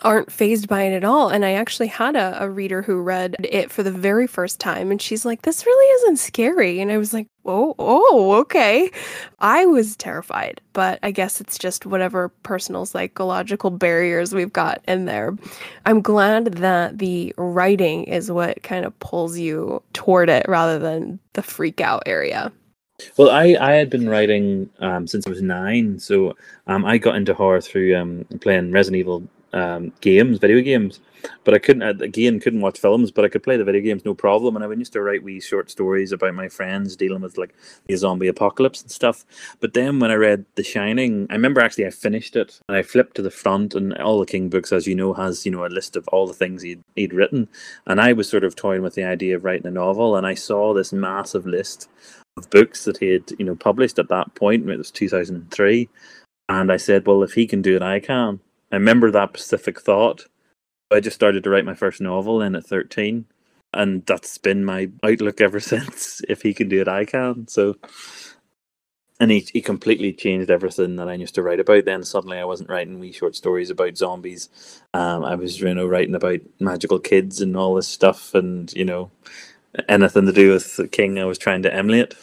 aren't 0.03 0.31
phased 0.31 0.67
by 0.67 0.83
it 0.83 0.93
at 0.93 1.03
all. 1.03 1.29
And 1.29 1.43
I 1.43 1.53
actually 1.53 1.87
had 1.87 2.15
a, 2.15 2.41
a 2.43 2.49
reader 2.49 2.81
who 2.81 3.01
read 3.01 3.35
it 3.43 3.69
for 3.69 3.83
the 3.83 3.91
very 3.91 4.27
first 4.27 4.59
time 4.59 4.89
and 4.91 5.01
she's 5.01 5.25
like, 5.25 5.41
This 5.41 5.65
really 5.65 5.93
isn't 5.95 6.17
scary. 6.17 6.79
And 6.79 6.91
I 6.91 6.97
was 6.97 7.13
like, 7.13 7.27
Oh, 7.45 7.75
oh, 7.79 8.35
okay. 8.41 8.91
I 9.39 9.65
was 9.65 9.95
terrified, 9.95 10.61
but 10.73 10.99
I 11.03 11.11
guess 11.11 11.41
it's 11.41 11.57
just 11.57 11.85
whatever 11.85 12.29
personal 12.43 12.85
psychological 12.85 13.71
barriers 13.71 14.33
we've 14.33 14.53
got 14.53 14.81
in 14.87 15.05
there. 15.05 15.35
I'm 15.85 16.01
glad 16.01 16.53
that 16.53 16.99
the 16.99 17.33
writing 17.37 18.03
is 18.03 18.31
what 18.31 18.63
kind 18.63 18.85
of 18.85 18.97
pulls 18.99 19.37
you 19.37 19.81
toward 19.93 20.29
it 20.29 20.45
rather 20.47 20.79
than 20.79 21.19
the 21.33 21.41
freak 21.41 21.81
out 21.81 22.03
area. 22.05 22.51
Well, 23.15 23.29
I, 23.29 23.55
I 23.59 23.73
had 23.73 23.89
been 23.89 24.09
writing 24.09 24.69
um, 24.79 25.05
since 25.05 25.27
I 25.27 25.29
was 25.29 25.41
nine, 25.41 25.99
so 25.99 26.35
um, 26.65 26.83
I 26.83 26.97
got 26.97 27.15
into 27.15 27.33
horror 27.33 27.61
through 27.61 27.95
um, 27.95 28.25
playing 28.41 28.71
Resident 28.71 28.99
Evil 28.99 29.27
um, 29.53 29.93
games, 30.01 30.39
video 30.39 30.61
games. 30.61 30.99
But 31.43 31.55
I 31.55 31.57
couldn't 31.57 32.01
again 32.01 32.39
couldn't 32.39 32.61
watch 32.61 32.79
films, 32.79 33.11
but 33.11 33.25
I 33.25 33.27
could 33.27 33.43
play 33.43 33.57
the 33.57 33.63
video 33.63 33.81
games 33.81 34.05
no 34.05 34.13
problem. 34.13 34.55
And 34.55 34.63
I 34.63 34.71
used 34.71 34.93
to 34.93 35.01
write 35.01 35.23
wee 35.23 35.41
short 35.41 35.69
stories 35.71 36.11
about 36.11 36.35
my 36.35 36.47
friends 36.47 36.95
dealing 36.95 37.21
with 37.21 37.37
like 37.37 37.55
the 37.87 37.95
zombie 37.95 38.27
apocalypse 38.27 38.81
and 38.81 38.91
stuff. 38.91 39.25
But 39.59 39.73
then 39.73 39.99
when 39.99 40.11
I 40.11 40.15
read 40.15 40.45
The 40.55 40.63
Shining, 40.63 41.25
I 41.29 41.33
remember 41.33 41.59
actually 41.59 41.87
I 41.87 41.89
finished 41.89 42.35
it 42.35 42.61
and 42.67 42.77
I 42.77 42.83
flipped 42.83 43.15
to 43.15 43.23
the 43.23 43.31
front, 43.31 43.73
and 43.73 43.97
all 43.97 44.19
the 44.19 44.25
King 44.25 44.49
books, 44.49 44.71
as 44.71 44.87
you 44.87 44.95
know, 44.95 45.13
has 45.13 45.45
you 45.45 45.51
know 45.51 45.65
a 45.65 45.67
list 45.67 45.95
of 45.95 46.07
all 46.09 46.27
the 46.27 46.33
things 46.33 46.61
he'd, 46.61 46.83
he'd 46.95 47.13
written. 47.13 47.47
And 47.87 47.99
I 47.99 48.13
was 48.13 48.29
sort 48.29 48.43
of 48.43 48.55
toying 48.55 48.83
with 48.83 48.95
the 48.95 49.03
idea 49.03 49.35
of 49.35 49.43
writing 49.43 49.67
a 49.67 49.71
novel, 49.71 50.15
and 50.15 50.25
I 50.25 50.35
saw 50.35 50.73
this 50.73 50.93
massive 50.93 51.47
list 51.47 51.89
of 52.37 52.49
books 52.49 52.85
that 52.85 52.97
he 52.97 53.09
had 53.09 53.31
you 53.39 53.45
know 53.45 53.55
published 53.55 53.99
at 53.99 54.09
that 54.09 54.35
point. 54.35 54.69
It 54.69 54.77
was 54.77 54.91
two 54.91 55.09
thousand 55.09 55.35
and 55.35 55.51
three, 55.51 55.89
and 56.49 56.71
I 56.71 56.77
said, 56.77 57.05
well, 57.05 57.23
if 57.23 57.33
he 57.33 57.45
can 57.47 57.61
do 57.61 57.75
it, 57.75 57.81
I 57.81 57.99
can. 57.99 58.39
I 58.71 58.75
remember 58.75 59.11
that 59.11 59.37
specific 59.37 59.81
thought. 59.81 60.25
I 60.91 60.99
just 60.99 61.15
started 61.15 61.43
to 61.43 61.49
write 61.49 61.65
my 61.65 61.73
first 61.73 61.99
novel 61.99 62.41
in 62.41 62.55
at 62.55 62.65
13, 62.65 63.25
and 63.73 64.05
that's 64.05 64.37
been 64.37 64.63
my 64.63 64.89
outlook 65.03 65.41
ever 65.41 65.59
since. 65.61 66.21
If 66.29 66.41
he 66.41 66.53
can 66.53 66.69
do 66.69 66.81
it, 66.81 66.87
I 66.87 67.05
can. 67.05 67.47
So, 67.47 67.75
and 69.19 69.31
he 69.31 69.39
he 69.51 69.61
completely 69.61 70.13
changed 70.13 70.49
everything 70.49 70.95
that 70.97 71.09
I 71.09 71.15
used 71.15 71.35
to 71.35 71.43
write 71.43 71.59
about. 71.59 71.85
Then 71.85 72.03
suddenly, 72.03 72.37
I 72.37 72.45
wasn't 72.45 72.69
writing 72.69 72.99
wee 72.99 73.11
short 73.11 73.35
stories 73.35 73.69
about 73.69 73.97
zombies. 73.97 74.49
Um, 74.93 75.25
I 75.25 75.35
was 75.35 75.59
you 75.59 75.73
know 75.73 75.87
writing 75.87 76.15
about 76.15 76.39
magical 76.59 76.99
kids 76.99 77.41
and 77.41 77.57
all 77.57 77.75
this 77.75 77.87
stuff, 77.87 78.33
and 78.33 78.71
you 78.73 78.85
know 78.85 79.11
anything 79.87 80.25
to 80.25 80.33
do 80.33 80.51
with 80.51 80.75
the 80.77 80.87
king. 80.87 81.19
I 81.19 81.25
was 81.25 81.37
trying 81.37 81.63
to 81.63 81.73
emulate. 81.73 82.15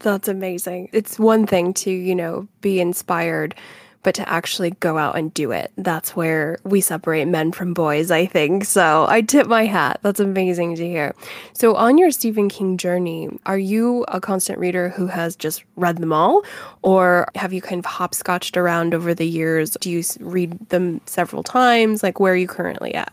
That's 0.00 0.28
amazing. 0.28 0.88
It's 0.92 1.18
one 1.18 1.46
thing 1.46 1.74
to 1.74 1.90
you 1.90 2.14
know 2.14 2.48
be 2.60 2.80
inspired 2.80 3.54
but 4.02 4.14
to 4.16 4.28
actually 4.28 4.70
go 4.72 4.98
out 4.98 5.16
and 5.16 5.32
do 5.32 5.52
it, 5.52 5.72
that's 5.76 6.16
where 6.16 6.58
we 6.64 6.80
separate 6.80 7.26
men 7.26 7.52
from 7.52 7.72
boys, 7.72 8.10
I 8.10 8.26
think. 8.26 8.64
So 8.64 9.06
I 9.08 9.20
tip 9.22 9.46
my 9.46 9.64
hat. 9.64 10.00
That's 10.02 10.20
amazing 10.20 10.76
to 10.76 10.86
hear. 10.86 11.14
So, 11.52 11.76
on 11.76 11.98
your 11.98 12.10
Stephen 12.10 12.48
King 12.48 12.76
journey, 12.76 13.28
are 13.46 13.58
you 13.58 14.04
a 14.08 14.20
constant 14.20 14.58
reader 14.58 14.88
who 14.88 15.06
has 15.06 15.36
just 15.36 15.64
read 15.76 15.98
them 15.98 16.12
all? 16.12 16.42
Or 16.82 17.28
have 17.36 17.52
you 17.52 17.62
kind 17.62 17.78
of 17.78 17.84
hopscotched 17.84 18.56
around 18.56 18.94
over 18.94 19.14
the 19.14 19.26
years? 19.26 19.76
Do 19.80 19.90
you 19.90 20.02
read 20.20 20.68
them 20.70 21.00
several 21.06 21.42
times? 21.42 22.02
Like, 22.02 22.18
where 22.18 22.32
are 22.32 22.36
you 22.36 22.48
currently 22.48 22.94
at? 22.94 23.12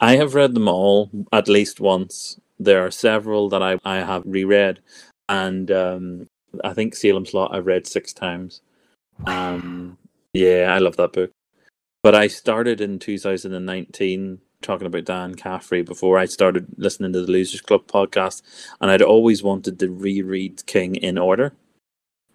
I 0.00 0.16
have 0.16 0.34
read 0.34 0.54
them 0.54 0.68
all 0.68 1.10
at 1.32 1.48
least 1.48 1.80
once. 1.80 2.38
There 2.58 2.84
are 2.84 2.90
several 2.90 3.48
that 3.50 3.62
I, 3.62 3.78
I 3.84 3.96
have 3.96 4.22
reread. 4.26 4.80
And 5.28 5.70
um, 5.70 6.26
I 6.64 6.72
think 6.72 6.94
Salem's 6.94 7.34
Lot 7.34 7.54
I've 7.54 7.66
read 7.66 7.86
six 7.86 8.12
times. 8.12 8.60
Um, 9.26 9.98
yeah, 10.32 10.72
I 10.74 10.78
love 10.78 10.96
that 10.96 11.12
book. 11.12 11.30
But 12.02 12.14
I 12.14 12.28
started 12.28 12.80
in 12.80 12.98
2019 12.98 14.38
talking 14.62 14.86
about 14.86 15.04
Dan 15.04 15.34
Caffrey 15.34 15.82
before 15.82 16.18
I 16.18 16.26
started 16.26 16.66
listening 16.76 17.12
to 17.12 17.22
the 17.22 17.32
Losers 17.32 17.60
Club 17.60 17.86
podcast, 17.86 18.42
and 18.80 18.90
I'd 18.90 19.02
always 19.02 19.42
wanted 19.42 19.78
to 19.78 19.90
reread 19.90 20.64
King 20.66 20.96
in 20.96 21.18
order. 21.18 21.52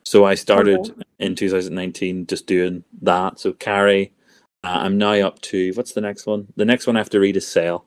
So 0.03 0.25
I 0.25 0.35
started 0.35 0.79
okay. 0.79 1.01
in 1.19 1.35
2019 1.35 2.27
just 2.27 2.47
doing 2.47 2.83
that. 3.01 3.39
So 3.39 3.53
Carrie, 3.53 4.11
I'm 4.63 4.97
now 4.97 5.13
up 5.13 5.41
to 5.41 5.71
what's 5.73 5.93
the 5.93 6.01
next 6.01 6.25
one? 6.25 6.47
The 6.55 6.65
next 6.65 6.87
one 6.87 6.95
I 6.95 6.99
have 6.99 7.09
to 7.11 7.19
read 7.19 7.37
is 7.37 7.47
Cell. 7.47 7.85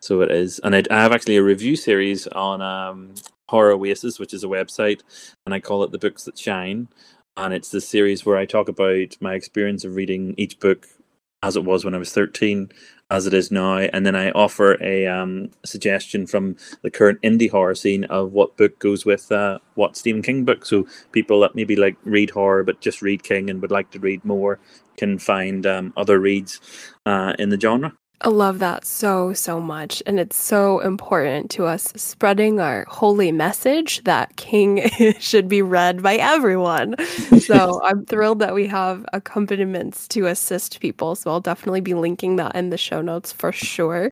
So 0.00 0.20
it 0.20 0.30
is, 0.30 0.58
and 0.58 0.76
I, 0.76 0.82
I 0.90 1.02
have 1.02 1.12
actually 1.12 1.36
a 1.36 1.42
review 1.42 1.76
series 1.76 2.26
on 2.26 2.60
um, 2.60 3.14
Horror 3.48 3.72
Oasis, 3.72 4.18
which 4.18 4.34
is 4.34 4.44
a 4.44 4.48
website, 4.48 5.00
and 5.46 5.54
I 5.54 5.60
call 5.60 5.82
it 5.82 5.92
the 5.92 5.98
books 5.98 6.24
that 6.24 6.38
shine. 6.38 6.88
And 7.36 7.54
it's 7.54 7.70
the 7.70 7.80
series 7.80 8.26
where 8.26 8.36
I 8.36 8.44
talk 8.44 8.68
about 8.68 9.16
my 9.20 9.34
experience 9.34 9.84
of 9.84 9.94
reading 9.94 10.34
each 10.36 10.60
book 10.60 10.86
as 11.44 11.56
it 11.56 11.64
was 11.64 11.84
when 11.84 11.94
I 11.94 11.98
was 11.98 12.10
13, 12.10 12.70
as 13.10 13.26
it 13.26 13.34
is 13.34 13.50
now, 13.50 13.76
and 13.76 14.06
then 14.06 14.16
I 14.16 14.30
offer 14.30 14.82
a 14.82 15.06
um, 15.06 15.50
suggestion 15.62 16.26
from 16.26 16.56
the 16.82 16.90
current 16.90 17.20
indie 17.20 17.50
horror 17.50 17.74
scene 17.74 18.04
of 18.04 18.32
what 18.32 18.56
book 18.56 18.78
goes 18.78 19.04
with 19.04 19.30
uh, 19.30 19.58
what 19.74 19.94
Stephen 19.94 20.22
King 20.22 20.44
book. 20.44 20.64
So 20.64 20.86
people 21.12 21.40
that 21.40 21.54
maybe 21.54 21.76
like 21.76 21.96
read 22.04 22.30
horror 22.30 22.64
but 22.64 22.80
just 22.80 23.02
read 23.02 23.22
King 23.22 23.50
and 23.50 23.60
would 23.60 23.70
like 23.70 23.90
to 23.90 23.98
read 23.98 24.24
more 24.24 24.58
can 24.96 25.18
find 25.18 25.66
um, 25.66 25.92
other 25.98 26.18
reads 26.18 26.60
uh, 27.04 27.34
in 27.38 27.50
the 27.50 27.60
genre. 27.60 27.94
I 28.20 28.28
love 28.28 28.58
that 28.60 28.84
so, 28.86 29.34
so 29.34 29.60
much. 29.60 30.02
And 30.06 30.18
it's 30.18 30.36
so 30.36 30.78
important 30.80 31.50
to 31.52 31.66
us 31.66 31.92
spreading 31.96 32.58
our 32.58 32.86
holy 32.88 33.32
message 33.32 34.02
that 34.04 34.36
King 34.36 34.88
should 35.18 35.48
be 35.48 35.60
read 35.62 36.02
by 36.02 36.16
everyone. 36.16 36.96
So 37.44 37.80
I'm 37.82 38.06
thrilled 38.06 38.38
that 38.38 38.54
we 38.54 38.66
have 38.68 39.04
accompaniments 39.12 40.08
to 40.08 40.26
assist 40.26 40.80
people. 40.80 41.14
So 41.14 41.30
I'll 41.30 41.40
definitely 41.40 41.82
be 41.82 41.92
linking 41.92 42.36
that 42.36 42.54
in 42.54 42.70
the 42.70 42.78
show 42.78 43.02
notes 43.02 43.32
for 43.32 43.52
sure. 43.52 44.10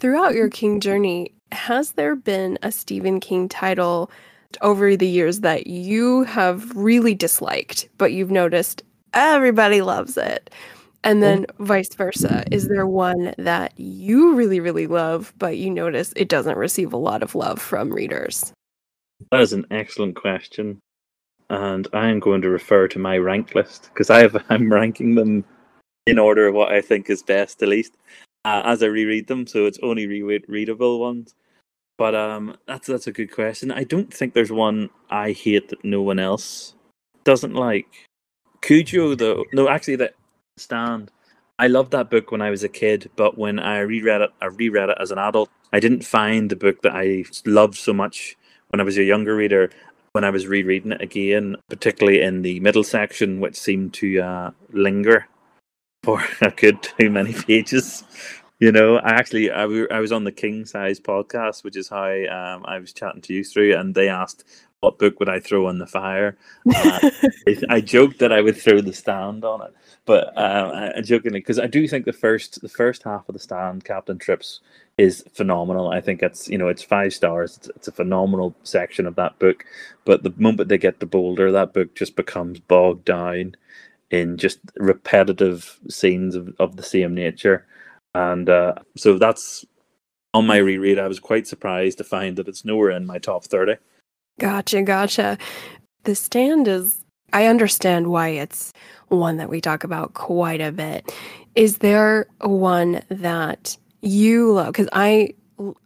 Throughout 0.00 0.34
your 0.34 0.48
King 0.48 0.80
journey, 0.80 1.34
has 1.52 1.92
there 1.92 2.16
been 2.16 2.58
a 2.62 2.72
Stephen 2.72 3.20
King 3.20 3.48
title 3.48 4.10
over 4.62 4.96
the 4.96 5.08
years 5.08 5.40
that 5.40 5.66
you 5.66 6.22
have 6.22 6.74
really 6.74 7.14
disliked, 7.14 7.88
but 7.98 8.12
you've 8.12 8.30
noticed 8.30 8.82
everybody 9.12 9.82
loves 9.82 10.16
it? 10.16 10.50
And 11.04 11.22
then 11.22 11.44
vice 11.58 11.94
versa. 11.94 12.44
Is 12.50 12.68
there 12.68 12.86
one 12.86 13.34
that 13.36 13.78
you 13.78 14.34
really, 14.34 14.58
really 14.58 14.86
love, 14.86 15.34
but 15.38 15.58
you 15.58 15.70
notice 15.70 16.14
it 16.16 16.30
doesn't 16.30 16.56
receive 16.56 16.94
a 16.94 16.98
lot 16.98 17.22
of 17.22 17.34
love 17.34 17.60
from 17.60 17.92
readers? 17.92 18.52
That 19.30 19.42
is 19.42 19.52
an 19.52 19.66
excellent 19.70 20.16
question. 20.16 20.80
And 21.50 21.86
I 21.92 22.08
am 22.08 22.20
going 22.20 22.40
to 22.40 22.48
refer 22.48 22.88
to 22.88 22.98
my 22.98 23.18
rank 23.18 23.54
list 23.54 23.90
because 23.92 24.08
I 24.08 24.20
have 24.20 24.42
I'm 24.48 24.72
ranking 24.72 25.14
them 25.14 25.44
in 26.06 26.18
order 26.18 26.48
of 26.48 26.54
what 26.54 26.72
I 26.72 26.80
think 26.80 27.10
is 27.10 27.22
best 27.22 27.58
to 27.58 27.66
least 27.66 27.92
uh, 28.46 28.62
as 28.64 28.82
I 28.82 28.86
reread 28.86 29.26
them. 29.26 29.46
So 29.46 29.66
it's 29.66 29.78
only 29.82 30.06
re- 30.06 30.42
readable 30.48 31.00
ones. 31.00 31.34
But 31.98 32.14
um, 32.14 32.56
that's 32.66 32.88
that's 32.88 33.06
a 33.06 33.12
good 33.12 33.32
question. 33.32 33.70
I 33.70 33.84
don't 33.84 34.12
think 34.12 34.32
there's 34.32 34.50
one 34.50 34.90
I 35.10 35.32
hate 35.32 35.68
that 35.68 35.84
no 35.84 36.02
one 36.02 36.18
else 36.18 36.74
doesn't 37.24 37.54
like. 37.54 37.86
Cujo, 38.62 39.14
though, 39.14 39.44
no, 39.52 39.68
actually, 39.68 39.96
that 39.96 40.14
Stand. 40.56 41.10
I 41.58 41.66
loved 41.66 41.90
that 41.92 42.10
book 42.10 42.30
when 42.30 42.40
I 42.40 42.50
was 42.50 42.62
a 42.62 42.68
kid, 42.68 43.10
but 43.16 43.36
when 43.36 43.58
I 43.58 43.80
reread 43.80 44.20
it, 44.20 44.30
I 44.40 44.46
reread 44.46 44.88
it 44.88 44.98
as 45.00 45.10
an 45.10 45.18
adult. 45.18 45.50
I 45.72 45.80
didn't 45.80 46.04
find 46.04 46.48
the 46.48 46.56
book 46.56 46.82
that 46.82 46.94
I 46.94 47.24
loved 47.44 47.76
so 47.76 47.92
much 47.92 48.36
when 48.68 48.80
I 48.80 48.84
was 48.84 48.96
a 48.96 49.02
younger 49.02 49.34
reader. 49.34 49.70
When 50.12 50.22
I 50.22 50.30
was 50.30 50.46
rereading 50.46 50.92
it 50.92 51.00
again, 51.00 51.56
particularly 51.68 52.22
in 52.22 52.42
the 52.42 52.60
middle 52.60 52.84
section, 52.84 53.40
which 53.40 53.56
seemed 53.56 53.94
to 53.94 54.20
uh, 54.20 54.50
linger 54.70 55.26
for 56.04 56.24
a 56.40 56.50
good 56.50 56.82
too 56.82 57.10
many 57.10 57.32
pages. 57.46 58.04
You 58.60 58.70
know, 58.70 58.98
I 58.98 59.10
actually 59.10 59.50
I, 59.50 59.64
I 59.64 59.98
was 59.98 60.12
on 60.12 60.22
the 60.22 60.30
King 60.30 60.66
Size 60.66 61.00
podcast, 61.00 61.64
which 61.64 61.76
is 61.76 61.88
how 61.88 62.06
um, 62.06 62.64
I 62.64 62.78
was 62.78 62.92
chatting 62.92 63.22
to 63.22 63.34
you 63.34 63.42
through, 63.42 63.76
and 63.76 63.92
they 63.92 64.08
asked 64.08 64.44
what 64.84 64.98
book 64.98 65.18
would 65.18 65.28
I 65.30 65.40
throw 65.40 65.66
on 65.66 65.78
the 65.78 65.86
fire. 65.86 66.36
Uh, 66.74 67.10
I 67.68 67.80
joked 67.80 68.18
that 68.20 68.32
I 68.32 68.40
would 68.40 68.56
throw 68.56 68.80
the 68.80 68.92
stand 68.92 69.44
on 69.44 69.62
it, 69.62 69.74
but 70.06 70.28
um, 70.36 70.72
I, 70.74 71.00
jokingly 71.02 71.40
because 71.40 71.58
I 71.58 71.66
do 71.66 71.86
think 71.88 72.04
the 72.04 72.12
first 72.12 72.60
the 72.62 72.68
first 72.68 73.02
half 73.02 73.28
of 73.28 73.34
the 73.34 73.38
stand, 73.38 73.84
Captain 73.84 74.18
Trips, 74.18 74.60
is 74.98 75.24
phenomenal. 75.34 75.90
I 75.90 76.00
think 76.00 76.22
it's 76.22 76.48
you 76.48 76.58
know 76.58 76.68
it's 76.68 76.82
five 76.82 77.12
stars. 77.12 77.58
It's, 77.58 77.68
it's 77.76 77.88
a 77.88 77.92
phenomenal 77.92 78.54
section 78.62 79.06
of 79.06 79.16
that 79.16 79.38
book, 79.38 79.64
but 80.04 80.22
the 80.22 80.34
moment 80.36 80.68
they 80.68 80.78
get 80.78 81.00
to 81.00 81.06
Boulder, 81.06 81.52
that 81.52 81.74
book 81.74 81.94
just 81.94 82.16
becomes 82.16 82.60
bogged 82.60 83.04
down 83.04 83.56
in 84.10 84.36
just 84.38 84.60
repetitive 84.76 85.78
scenes 85.90 86.34
of, 86.34 86.54
of 86.58 86.76
the 86.76 86.82
same 86.82 87.14
nature, 87.14 87.66
and 88.14 88.48
uh, 88.48 88.74
so 88.96 89.18
that's 89.18 89.64
on 90.34 90.46
my 90.46 90.58
reread. 90.58 90.98
I 90.98 91.08
was 91.08 91.20
quite 91.20 91.46
surprised 91.46 91.98
to 91.98 92.04
find 92.04 92.36
that 92.36 92.48
it's 92.48 92.64
nowhere 92.64 92.90
in 92.90 93.06
my 93.06 93.18
top 93.18 93.44
thirty. 93.44 93.76
Gotcha, 94.38 94.82
gotcha. 94.82 95.38
The 96.04 96.14
stand 96.14 96.68
is 96.68 97.04
I 97.32 97.46
understand 97.46 98.08
why 98.08 98.28
it's 98.28 98.72
one 99.08 99.36
that 99.38 99.48
we 99.48 99.60
talk 99.60 99.84
about 99.84 100.14
quite 100.14 100.60
a 100.60 100.72
bit. 100.72 101.12
Is 101.54 101.78
there 101.78 102.26
one 102.40 103.02
that 103.08 103.76
you 104.02 104.52
love? 104.52 104.68
Because 104.68 104.88
I 104.92 105.30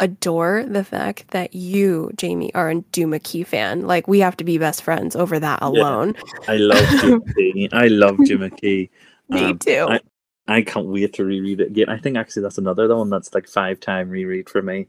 adore 0.00 0.64
the 0.67 0.85
fact 0.85 1.28
that 1.28 1.55
you, 1.55 2.11
Jamie, 2.17 2.55
are 2.55 2.71
a 2.71 2.81
Duma 2.93 3.19
Key 3.19 3.45
fan. 3.45 3.83
Like 3.87 4.09
we 4.09 4.21
have 4.21 4.37
to 4.38 4.45
be 4.45 4.59
best 4.59 4.83
friends 4.83 5.14
over 5.14 5.38
that 5.38 5.61
alone. 5.62 6.14
Yeah, 6.17 6.52
I 6.55 6.57
love 6.57 7.00
Duma 7.00 7.21
Key. 7.35 7.69
I 7.73 7.88
love 7.88 8.17
Duma 8.25 8.50
Key. 8.50 8.90
Me 9.28 9.45
um, 9.45 9.59
too. 9.59 9.87
I, 9.88 10.00
I 10.47 10.62
can't 10.62 10.87
wait 10.87 11.12
to 11.14 11.25
reread 11.25 11.61
it 11.61 11.69
again. 11.69 11.90
I 11.90 11.99
think 11.99 12.17
actually 12.17 12.43
that's 12.43 12.57
another 12.57 12.95
one 12.97 13.11
that's 13.11 13.35
like 13.35 13.47
five 13.47 13.78
time 13.78 14.09
reread 14.09 14.49
for 14.49 14.62
me 14.62 14.87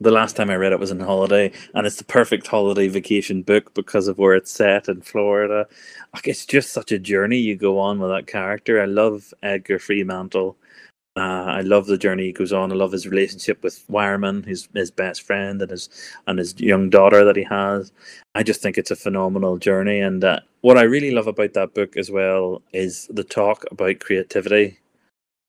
the 0.00 0.10
last 0.10 0.34
time 0.34 0.50
I 0.50 0.56
read 0.56 0.72
it 0.72 0.80
was 0.80 0.90
on 0.90 1.00
holiday, 1.00 1.52
and 1.74 1.86
it's 1.86 1.96
the 1.96 2.04
perfect 2.04 2.46
holiday 2.46 2.88
vacation 2.88 3.42
book 3.42 3.74
because 3.74 4.08
of 4.08 4.18
where 4.18 4.34
it's 4.34 4.50
set 4.50 4.88
in 4.88 5.02
Florida. 5.02 5.66
Like, 6.14 6.26
it's 6.26 6.46
just 6.46 6.72
such 6.72 6.90
a 6.90 6.98
journey 6.98 7.38
you 7.38 7.56
go 7.56 7.78
on 7.78 7.98
with 7.98 8.10
that 8.10 8.26
character. 8.26 8.80
I 8.80 8.86
love 8.86 9.32
Edgar 9.42 9.78
Freemantle. 9.78 10.56
Uh, 11.16 11.44
I 11.44 11.60
love 11.60 11.86
the 11.86 11.98
journey 11.98 12.26
he 12.26 12.32
goes 12.32 12.52
on. 12.52 12.72
I 12.72 12.76
love 12.76 12.92
his 12.92 13.06
relationship 13.06 13.62
with 13.62 13.84
Wireman, 13.88 14.46
his 14.46 14.68
his 14.74 14.90
best 14.90 15.22
friend, 15.22 15.60
and 15.60 15.70
his 15.70 15.88
and 16.26 16.38
his 16.38 16.58
young 16.58 16.88
daughter 16.88 17.24
that 17.24 17.36
he 17.36 17.42
has. 17.42 17.92
I 18.34 18.42
just 18.42 18.62
think 18.62 18.78
it's 18.78 18.92
a 18.92 18.96
phenomenal 18.96 19.58
journey. 19.58 20.00
And 20.00 20.24
uh, 20.24 20.40
what 20.62 20.78
I 20.78 20.82
really 20.82 21.10
love 21.10 21.26
about 21.26 21.52
that 21.54 21.74
book 21.74 21.96
as 21.96 22.10
well 22.10 22.62
is 22.72 23.08
the 23.10 23.24
talk 23.24 23.64
about 23.70 23.98
creativity 23.98 24.78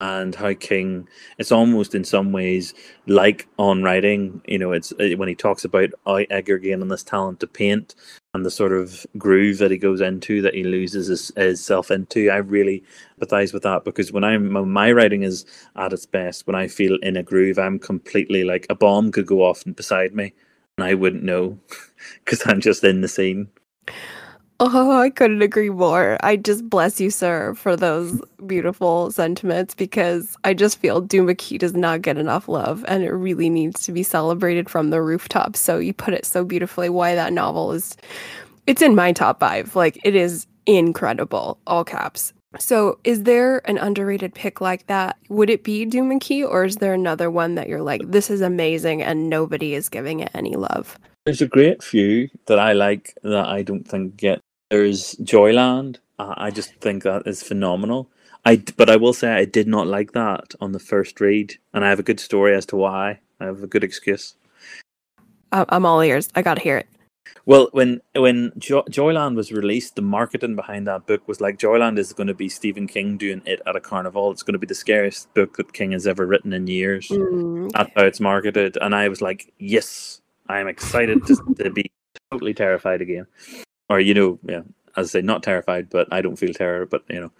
and 0.02 0.34
how 0.34 0.54
King, 0.56 1.08
it's 1.38 1.52
almost 1.52 1.94
in 1.96 2.04
some 2.04 2.32
ways 2.32 2.74
like 3.08 3.48
on 3.60 3.84
writing. 3.84 4.42
You 4.48 4.58
know, 4.58 4.72
it's 4.72 4.92
uh, 4.94 5.12
when 5.16 5.30
he 5.30 5.36
talks 5.36 5.64
about 5.64 5.92
Edgar 6.08 6.58
gaining 6.58 6.88
this 6.90 7.04
talent 7.04 7.40
to 7.40 7.48
paint 7.48 7.96
and 8.34 8.44
the 8.44 8.52
sort 8.52 8.74
of 8.74 9.06
groove 9.18 9.60
that 9.60 9.72
he 9.72 9.78
goes 9.78 10.02
into 10.02 10.42
that 10.42 10.56
he 10.56 10.64
loses 10.64 11.08
his, 11.08 11.32
himself 11.36 11.92
into. 11.92 12.32
I 12.32 12.38
really 12.38 12.84
empathize 13.22 13.54
with 13.54 13.64
that 13.64 13.86
because 13.86 14.12
when 14.12 14.24
I'm 14.24 14.54
when 14.54 14.72
my 14.72 14.92
writing 14.92 15.22
is 15.22 15.46
at 15.76 15.94
its 15.94 16.08
best, 16.08 16.48
when 16.48 16.56
I 16.56 16.68
feel 16.68 16.98
in 17.04 17.16
a 17.16 17.24
groove, 17.24 17.60
I'm 17.60 17.78
completely 17.78 18.44
like 18.44 18.66
a 18.70 18.76
bomb 18.76 19.12
could 19.12 19.28
go 19.28 19.44
off 19.44 19.64
beside 19.76 20.16
me 20.16 20.34
and 20.78 20.88
I 20.88 20.96
wouldn't 20.96 21.24
know 21.24 21.60
because 22.26 22.42
I'm 22.48 22.60
just 22.60 22.84
in 22.84 23.02
the 23.02 23.08
scene. 23.08 23.50
Oh, 24.64 24.92
I 24.92 25.10
couldn't 25.10 25.42
agree 25.42 25.72
more. 25.72 26.20
I 26.22 26.36
just 26.36 26.70
bless 26.70 27.02
you, 27.02 27.10
sir, 27.10 27.56
for 27.56 27.76
those 27.76 28.22
beautiful 28.46 29.10
sentiments 29.10 29.74
because 29.74 30.38
I 30.44 30.54
just 30.54 30.78
feel 30.78 31.02
Duma 31.02 31.34
Key 31.34 31.58
does 31.58 31.74
not 31.74 32.04
get 32.04 32.20
enough 32.20 32.48
love 32.48 32.86
and 32.88 33.04
it 33.04 33.10
really 33.10 33.50
needs 33.50 33.84
to 33.86 33.92
be 33.92 34.04
celebrated 34.04 34.70
from 34.70 34.92
the 34.92 35.02
rooftops. 35.02 35.60
So 35.60 35.80
you 35.80 35.96
put 35.96 36.14
it 36.14 36.28
so 36.28 36.46
beautifully 36.46 36.90
why 36.90 37.16
that 37.16 37.34
novel 37.34 37.72
is 37.72 37.98
it's 38.68 38.84
in 38.84 38.94
my 38.94 39.12
top 39.14 39.40
5. 39.40 39.76
Like 39.76 40.00
it 40.04 40.14
is 40.14 40.46
incredible, 40.68 41.58
all 41.66 41.84
caps. 41.84 42.32
So, 42.60 43.00
is 43.04 43.24
there 43.24 43.68
an 43.68 43.80
underrated 43.80 44.36
pick 44.36 44.62
like 44.62 44.86
that? 44.88 45.18
Would 45.30 45.50
it 45.50 45.64
be 45.64 45.86
Duma 45.86 46.20
Key 46.20 46.44
or 46.44 46.66
is 46.66 46.76
there 46.76 46.94
another 46.94 47.32
one 47.32 47.56
that 47.56 47.68
you're 47.68 47.82
like 47.82 48.02
this 48.06 48.30
is 48.30 48.42
amazing 48.42 49.02
and 49.02 49.28
nobody 49.28 49.74
is 49.74 49.90
giving 49.90 50.20
it 50.20 50.30
any 50.36 50.56
love? 50.56 51.00
There's 51.26 51.42
a 51.42 51.48
great 51.48 51.82
few 51.82 52.30
that 52.46 52.60
I 52.60 52.74
like 52.74 53.16
that 53.24 53.48
I 53.48 53.64
don't 53.64 53.88
think 53.88 54.18
get 54.18 54.42
there's 54.72 55.16
Joyland. 55.16 55.98
I 56.18 56.50
just 56.50 56.74
think 56.76 57.04
that 57.04 57.24
is 57.26 57.44
phenomenal. 57.44 58.10
I 58.46 58.64
but 58.78 58.90
I 58.90 58.96
will 58.96 59.14
say 59.14 59.34
I 59.34 59.46
did 59.46 59.68
not 59.68 59.86
like 59.86 60.14
that 60.14 60.56
on 60.60 60.72
the 60.72 60.80
first 60.80 61.20
read, 61.20 61.58
and 61.74 61.84
I 61.86 61.90
have 61.90 62.00
a 62.00 62.04
good 62.04 62.20
story 62.20 62.56
as 62.56 62.66
to 62.68 62.76
why. 62.78 63.20
I 63.40 63.46
have 63.46 63.62
a 63.62 63.68
good 63.68 63.84
excuse. 63.84 64.36
I'm 65.52 65.86
all 65.86 66.02
ears. 66.02 66.30
I 66.34 66.42
gotta 66.42 66.62
hear 66.62 66.78
it. 66.78 66.88
Well, 67.46 67.70
when 67.72 68.02
when 68.16 68.54
jo- 68.58 68.86
Joyland 68.90 69.36
was 69.36 69.52
released, 69.52 69.96
the 69.96 70.02
marketing 70.02 70.56
behind 70.56 70.88
that 70.88 71.06
book 71.06 71.28
was 71.28 71.42
like 71.42 71.58
Joyland 71.58 71.98
is 71.98 72.14
going 72.14 72.28
to 72.28 72.34
be 72.34 72.50
Stephen 72.50 72.88
King 72.88 73.18
doing 73.18 73.42
it 73.46 73.62
at 73.66 73.76
a 73.76 73.82
carnival. 73.82 74.32
It's 74.32 74.44
going 74.44 74.54
to 74.54 74.60
be 74.60 74.68
the 74.68 74.76
scariest 74.76 75.34
book 75.34 75.58
that 75.58 75.74
King 75.74 75.92
has 75.92 76.08
ever 76.08 76.26
written 76.26 76.54
in 76.54 76.68
years. 76.68 77.08
Mm, 77.10 77.72
That's 77.72 77.92
how 77.96 78.04
it's 78.06 78.20
marketed, 78.20 78.78
and 78.80 78.96
I 78.96 79.10
was 79.10 79.22
like, 79.22 79.52
yes, 79.58 80.22
I 80.48 80.60
am 80.60 80.68
excited 80.68 81.26
to, 81.28 81.36
to 81.60 81.70
be 81.72 81.92
totally 82.32 82.54
terrified 82.54 83.02
again 83.02 83.28
or 83.92 84.00
you 84.00 84.14
know, 84.14 84.40
yeah, 84.48 84.62
as 84.96 85.10
I 85.10 85.20
say, 85.20 85.22
not 85.22 85.44
terrified, 85.44 85.90
but 85.90 86.08
I 86.12 86.22
don't 86.22 86.38
feel 86.38 86.54
terror, 86.54 86.86
but 86.86 87.04
you 87.10 87.20
know, 87.20 87.32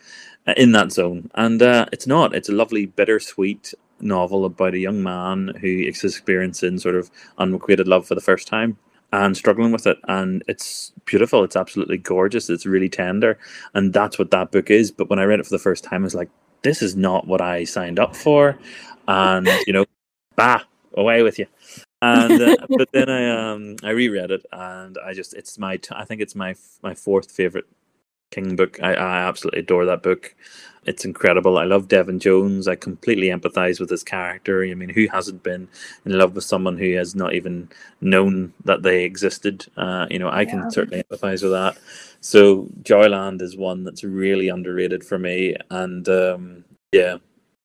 uh, 0.48 0.54
in 0.58 0.74
that 0.74 0.92
zone. 0.92 1.32
And 1.36 1.62
uh, 1.62 1.86
it's 1.94 2.06
not. 2.06 2.36
It's 2.36 2.50
a 2.50 2.54
lovely, 2.54 2.88
bittersweet 2.88 3.74
novel 4.02 4.44
about 4.44 4.74
a 4.74 4.80
young 4.80 5.02
man 5.02 5.54
who 5.62 5.68
is 5.68 6.04
experiencing 6.04 6.78
sort 6.80 6.96
of 6.96 7.10
unrequited 7.38 7.88
love 7.88 8.06
for 8.06 8.16
the 8.16 8.22
first 8.22 8.48
time 8.48 8.78
and 9.14 9.38
struggling 9.38 9.72
with 9.72 9.88
it. 9.88 9.98
And 10.08 10.44
it's 10.48 10.92
beautiful. 11.06 11.44
It's 11.44 11.56
absolutely 11.56 11.98
gorgeous. 11.98 12.50
It's 12.50 12.66
really 12.66 12.90
tender, 12.90 13.40
and 13.74 13.94
that's 13.94 14.20
what 14.20 14.32
that 14.32 14.52
book 14.52 14.70
is. 14.70 14.92
But 14.92 15.10
when 15.10 15.20
I 15.20 15.24
read 15.24 15.40
it 15.40 15.46
for 15.46 15.56
the 15.56 15.60
first 15.60 15.86
time, 15.86 16.04
I 16.04 16.04
was 16.04 16.16
like, 16.16 16.30
this 16.64 16.82
is 16.82 16.98
not 16.98 17.28
what 17.28 17.40
I 17.42 17.64
signed 17.64 17.98
up 17.98 18.14
for. 18.14 18.60
And 19.08 19.48
you 19.66 19.72
know, 19.72 19.86
bah, 20.36 20.64
away 20.96 21.24
with 21.24 21.40
you. 21.40 21.48
And 22.02 22.42
uh, 22.42 22.58
but 22.70 22.92
then 22.92 23.10
I 23.10 23.52
um 23.52 23.76
I 23.84 23.92
reread 23.92 24.32
it 24.32 24.46
and 24.52 24.98
I 25.04 25.14
just 25.14 25.34
it's 25.34 25.58
my 25.58 25.78
t- 25.78 25.96
I 25.96 26.06
think 26.06 26.22
it's 26.22 26.36
my 26.36 26.56
my 26.82 26.96
fourth 26.96 27.32
favorite 27.32 27.66
King 28.32 28.56
book. 28.56 28.80
I, 28.82 28.94
I 28.94 29.28
absolutely 29.28 29.60
adore 29.60 29.86
that 29.86 30.04
book. 30.04 30.34
It's 30.86 31.06
incredible. 31.06 31.60
I 31.60 31.66
love 31.66 31.88
Devin 31.88 32.20
Jones. 32.20 32.68
I 32.68 32.76
completely 32.76 33.28
empathize 33.28 33.80
with 33.80 33.90
his 33.90 34.04
character. 34.04 34.64
I 34.64 34.74
mean, 34.74 34.90
who 34.90 35.08
hasn't 35.08 35.44
been 35.44 35.68
in 36.06 36.18
love 36.18 36.34
with 36.34 36.44
someone 36.44 36.78
who 36.78 36.96
has 36.96 37.14
not 37.14 37.36
even 37.36 37.70
known 38.00 38.54
that 38.66 38.82
they 38.82 39.04
existed? 39.04 39.68
Uh, 39.78 40.08
you 40.10 40.18
know, 40.18 40.30
I 40.30 40.46
can 40.46 40.60
yeah. 40.60 40.70
certainly 40.70 41.04
empathize 41.04 41.44
with 41.44 41.52
that. 41.52 41.78
So, 42.22 42.68
Joyland 42.82 43.44
is 43.44 43.56
one 43.56 43.84
that's 43.84 44.04
really 44.04 44.48
underrated 44.50 45.04
for 45.04 45.20
me. 45.20 45.56
And 45.70 46.10
um, 46.10 46.64
yeah, 46.92 47.18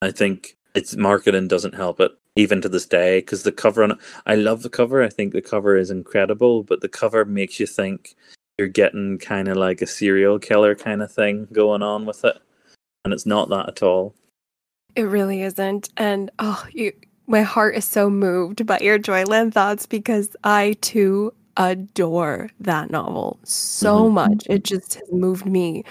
I 0.02 0.10
think 0.10 0.56
its 0.74 0.94
marketing 0.94 1.48
doesn't 1.48 1.74
help 1.74 2.00
it 2.00 2.12
even 2.36 2.60
to 2.60 2.68
this 2.68 2.86
day 2.86 3.18
because 3.18 3.42
the 3.42 3.52
cover 3.52 3.82
on 3.82 3.92
it, 3.92 3.98
I 4.26 4.34
love 4.36 4.62
the 4.62 4.70
cover. 4.70 5.02
I 5.02 5.08
think 5.08 5.32
the 5.32 5.42
cover 5.42 5.76
is 5.76 5.90
incredible, 5.90 6.62
but 6.62 6.80
the 6.80 6.88
cover 6.88 7.24
makes 7.24 7.58
you 7.58 7.66
think 7.66 8.14
you're 8.58 8.68
getting 8.68 9.18
kind 9.18 9.48
of 9.48 9.56
like 9.56 9.82
a 9.82 9.86
serial 9.86 10.38
killer 10.38 10.74
kind 10.74 11.02
of 11.02 11.12
thing 11.12 11.48
going 11.52 11.82
on 11.82 12.06
with 12.06 12.24
it 12.24 12.38
and 13.06 13.12
it's 13.12 13.24
not 13.24 13.48
that 13.48 13.68
at 13.68 13.82
all. 13.84 14.14
It 14.96 15.04
really 15.04 15.42
isn't. 15.42 15.90
And 15.96 16.28
oh, 16.40 16.66
you, 16.72 16.92
my 17.28 17.42
heart 17.42 17.76
is 17.76 17.84
so 17.84 18.10
moved 18.10 18.66
by 18.66 18.80
your 18.80 18.98
Joyland 18.98 19.52
thoughts 19.52 19.86
because 19.86 20.34
I 20.42 20.76
too 20.80 21.32
adore 21.56 22.50
that 22.60 22.90
novel 22.90 23.38
so 23.44 24.04
mm-hmm. 24.04 24.14
much. 24.14 24.46
It 24.50 24.64
just 24.64 24.94
has 24.94 25.12
moved 25.12 25.46
me 25.46 25.84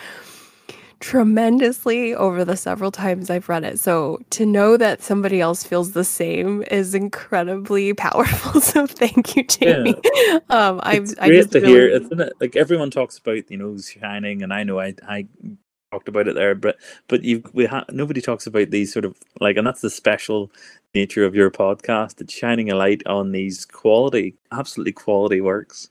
tremendously 0.99 2.13
over 2.13 2.45
the 2.45 2.57
several 2.57 2.91
times 2.91 3.29
I've 3.29 3.49
read 3.49 3.63
it. 3.63 3.79
So 3.79 4.19
to 4.31 4.45
know 4.45 4.77
that 4.77 5.01
somebody 5.01 5.41
else 5.41 5.63
feels 5.63 5.91
the 5.91 6.03
same 6.03 6.63
is 6.71 6.95
incredibly 6.95 7.93
powerful. 8.05 8.61
So 8.61 8.87
thank 8.87 9.35
you, 9.35 9.43
Jamie. 9.43 9.95
Yeah. 10.03 10.39
Um, 10.49 10.79
I, 10.83 10.97
it's 10.97 11.15
I 11.19 11.27
great 11.27 11.51
to 11.51 11.59
really... 11.59 11.73
hear. 11.73 11.89
Isn't 11.89 12.19
it? 12.19 12.33
Like 12.39 12.55
everyone 12.55 12.91
talks 12.91 13.17
about, 13.17 13.49
you 13.49 13.57
know, 13.57 13.77
Shining, 13.77 14.43
and 14.43 14.53
I 14.53 14.63
know 14.63 14.79
I 14.79 14.93
I 15.07 15.27
talked 15.91 16.07
about 16.07 16.27
it 16.27 16.35
there, 16.35 16.55
but 16.55 16.77
but 17.07 17.23
you 17.23 17.43
we 17.53 17.65
ha- 17.65 17.85
nobody 17.91 18.21
talks 18.21 18.47
about 18.47 18.69
these 18.69 18.93
sort 18.93 19.05
of 19.05 19.17
like, 19.39 19.57
and 19.57 19.65
that's 19.65 19.81
the 19.81 19.89
special 19.89 20.51
nature 20.93 21.25
of 21.25 21.35
your 21.35 21.49
podcast. 21.51 22.21
It's 22.21 22.33
shining 22.33 22.69
a 22.69 22.75
light 22.75 23.01
on 23.05 23.31
these 23.31 23.65
quality, 23.65 24.35
absolutely 24.51 24.93
quality 24.93 25.41
works 25.41 25.89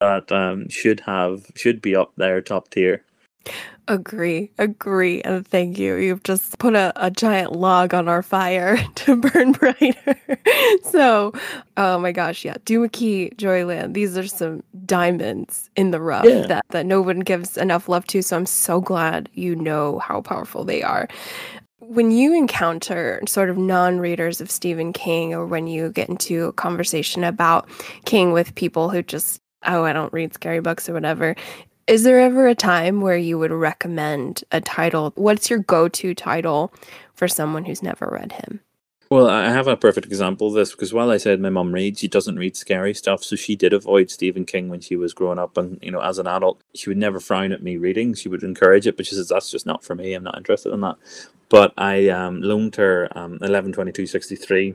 that 0.00 0.30
um, 0.32 0.68
should 0.68 1.00
have 1.00 1.50
should 1.54 1.80
be 1.80 1.96
up 1.96 2.12
there, 2.16 2.40
top 2.40 2.70
tier. 2.70 3.04
Agree, 3.86 4.50
agree, 4.56 5.20
and 5.22 5.46
thank 5.46 5.78
you. 5.78 5.96
You've 5.96 6.22
just 6.22 6.58
put 6.58 6.74
a, 6.74 6.90
a 6.96 7.10
giant 7.10 7.52
log 7.52 7.92
on 7.92 8.08
our 8.08 8.22
fire 8.22 8.78
to 8.94 9.16
burn 9.16 9.52
brighter. 9.52 10.18
so, 10.84 11.34
oh 11.76 11.98
my 11.98 12.10
gosh, 12.10 12.46
yeah, 12.46 12.56
Duma-Key, 12.64 13.32
Joyland, 13.36 13.92
these 13.92 14.16
are 14.16 14.26
some 14.26 14.62
diamonds 14.86 15.68
in 15.76 15.90
the 15.90 16.00
rough 16.00 16.24
yeah. 16.24 16.46
that, 16.46 16.64
that 16.70 16.86
no 16.86 17.02
one 17.02 17.20
gives 17.20 17.58
enough 17.58 17.86
love 17.86 18.06
to. 18.06 18.22
So 18.22 18.36
I'm 18.36 18.46
so 18.46 18.80
glad 18.80 19.28
you 19.34 19.54
know 19.54 19.98
how 19.98 20.22
powerful 20.22 20.64
they 20.64 20.82
are. 20.82 21.06
When 21.80 22.10
you 22.10 22.32
encounter 22.34 23.20
sort 23.26 23.50
of 23.50 23.58
non 23.58 23.98
readers 24.00 24.40
of 24.40 24.50
Stephen 24.50 24.94
King, 24.94 25.34
or 25.34 25.44
when 25.44 25.66
you 25.66 25.90
get 25.90 26.08
into 26.08 26.46
a 26.46 26.52
conversation 26.54 27.22
about 27.22 27.68
King 28.06 28.32
with 28.32 28.54
people 28.54 28.88
who 28.88 29.02
just 29.02 29.42
oh, 29.66 29.84
I 29.84 29.92
don't 29.92 30.12
read 30.12 30.34
scary 30.34 30.60
books 30.60 30.88
or 30.88 30.92
whatever. 30.92 31.34
Is 31.86 32.02
there 32.02 32.20
ever 32.20 32.46
a 32.46 32.54
time 32.54 33.02
where 33.02 33.16
you 33.16 33.38
would 33.38 33.50
recommend 33.50 34.42
a 34.50 34.60
title? 34.60 35.12
What's 35.16 35.50
your 35.50 35.58
go 35.58 35.86
to 35.88 36.14
title 36.14 36.72
for 37.14 37.28
someone 37.28 37.66
who's 37.66 37.82
never 37.82 38.08
read 38.10 38.32
him? 38.32 38.60
Well, 39.10 39.28
I 39.28 39.50
have 39.50 39.68
a 39.68 39.76
perfect 39.76 40.06
example 40.06 40.48
of 40.48 40.54
this 40.54 40.70
because 40.70 40.94
while 40.94 41.10
I 41.10 41.18
said 41.18 41.40
my 41.40 41.50
mom 41.50 41.72
reads, 41.72 42.00
she 42.00 42.08
doesn't 42.08 42.36
read 42.36 42.56
scary 42.56 42.94
stuff. 42.94 43.22
So 43.22 43.36
she 43.36 43.54
did 43.54 43.74
avoid 43.74 44.10
Stephen 44.10 44.46
King 44.46 44.70
when 44.70 44.80
she 44.80 44.96
was 44.96 45.12
growing 45.12 45.38
up. 45.38 45.58
And, 45.58 45.78
you 45.82 45.90
know, 45.90 46.00
as 46.00 46.18
an 46.18 46.26
adult, 46.26 46.62
she 46.74 46.88
would 46.88 46.96
never 46.96 47.20
frown 47.20 47.52
at 47.52 47.62
me 47.62 47.76
reading. 47.76 48.14
She 48.14 48.30
would 48.30 48.42
encourage 48.42 48.86
it, 48.86 48.96
but 48.96 49.06
she 49.06 49.14
says, 49.14 49.28
that's 49.28 49.50
just 49.50 49.66
not 49.66 49.84
for 49.84 49.94
me. 49.94 50.14
I'm 50.14 50.24
not 50.24 50.38
interested 50.38 50.72
in 50.72 50.80
that. 50.80 50.96
But 51.50 51.74
I 51.76 52.08
um, 52.08 52.40
loaned 52.40 52.76
her 52.76 53.08
um, 53.16 53.38
11/22/63 53.40 54.74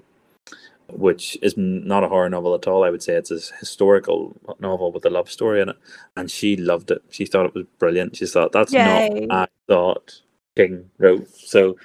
which 0.92 1.38
is 1.42 1.56
not 1.58 2.04
a 2.04 2.08
horror 2.08 2.30
novel 2.30 2.56
at 2.56 2.68
all. 2.68 2.84
I 2.84 2.90
would 2.90 3.04
say 3.04 3.14
it's 3.14 3.32
a 3.32 3.40
historical 3.60 4.36
novel 4.60 4.92
with 4.92 5.06
a 5.06 5.10
love 5.10 5.30
story 5.30 5.62
in 5.62 5.70
it, 5.70 5.78
and 6.16 6.30
she 6.30 6.56
loved 6.56 6.92
it. 6.92 7.04
She 7.10 7.26
thought 7.26 7.46
it 7.46 7.54
was 7.54 7.66
brilliant. 7.78 8.16
She 8.16 8.26
thought 8.26 8.52
that's 8.52 8.74
Yay. 8.74 9.28
not 9.28 9.50
I 9.50 9.72
thought 9.72 10.22
King 10.56 10.90
wrote. 10.98 11.30
So, 11.30 11.78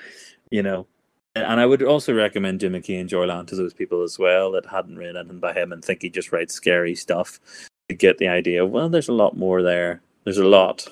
you 0.50 0.62
know, 0.62 0.86
and 1.34 1.60
I 1.60 1.66
would 1.66 1.82
also 1.82 2.14
recommend 2.14 2.60
Duma 2.60 2.80
Key 2.80 2.96
and 2.96 3.10
Joyland 3.10 3.48
to 3.48 3.56
those 3.56 3.74
people 3.74 4.02
as 4.02 4.18
well 4.18 4.52
that 4.52 4.66
hadn't 4.66 4.98
read 4.98 5.16
anything 5.16 5.40
by 5.40 5.52
him 5.52 5.72
and 5.72 5.84
think 5.84 6.02
he 6.02 6.10
just 6.10 6.32
writes 6.32 6.54
scary 6.54 6.94
stuff 6.94 7.40
to 7.88 7.94
get 7.94 8.18
the 8.18 8.28
idea. 8.28 8.64
Well, 8.64 8.88
there's 8.88 9.08
a 9.08 9.12
lot 9.12 9.36
more 9.36 9.62
there. 9.62 10.00
There's 10.24 10.38
a 10.38 10.46
lot. 10.46 10.86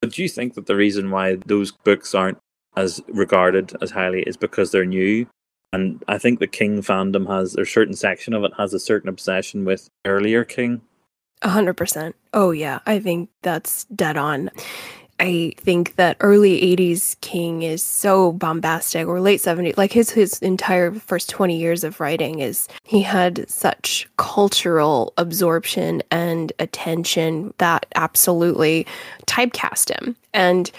But 0.00 0.12
do 0.12 0.22
you 0.22 0.28
think 0.28 0.54
that 0.54 0.66
the 0.66 0.76
reason 0.76 1.10
why 1.10 1.36
those 1.46 1.72
books 1.72 2.14
aren't 2.14 2.38
as 2.76 3.02
regarded 3.08 3.76
as 3.82 3.90
highly 3.90 4.22
is 4.22 4.36
because 4.36 4.70
they're 4.70 4.84
new 4.84 5.26
and 5.72 6.02
I 6.08 6.18
think 6.18 6.38
the 6.38 6.46
King 6.46 6.82
fandom 6.82 7.26
has, 7.28 7.54
a 7.56 7.66
certain 7.66 7.94
section 7.94 8.32
of 8.34 8.44
it 8.44 8.52
has 8.56 8.72
a 8.72 8.80
certain 8.80 9.08
obsession 9.08 9.64
with 9.64 9.88
earlier 10.04 10.44
King. 10.44 10.80
A 11.42 11.48
hundred 11.48 11.74
percent. 11.74 12.16
Oh 12.32 12.50
yeah, 12.50 12.80
I 12.86 12.98
think 12.98 13.30
that's 13.42 13.84
dead 13.84 14.16
on. 14.16 14.50
I 15.20 15.52
think 15.56 15.96
that 15.96 16.16
early 16.20 16.60
80s 16.76 17.20
King 17.20 17.62
is 17.62 17.82
so 17.82 18.32
bombastic 18.32 19.06
or 19.06 19.20
late 19.20 19.40
70s 19.40 19.76
like 19.76 19.92
his 19.92 20.10
his 20.10 20.38
entire 20.40 20.92
first 20.92 21.28
20 21.28 21.56
years 21.56 21.82
of 21.82 21.98
writing 21.98 22.38
is 22.38 22.68
he 22.84 23.02
had 23.02 23.48
such 23.50 24.08
cultural 24.16 25.12
absorption 25.18 26.02
and 26.12 26.52
attention 26.60 27.52
that 27.58 27.86
absolutely 27.96 28.86
typecast 29.26 29.90
him 29.90 30.14
and 30.32 30.70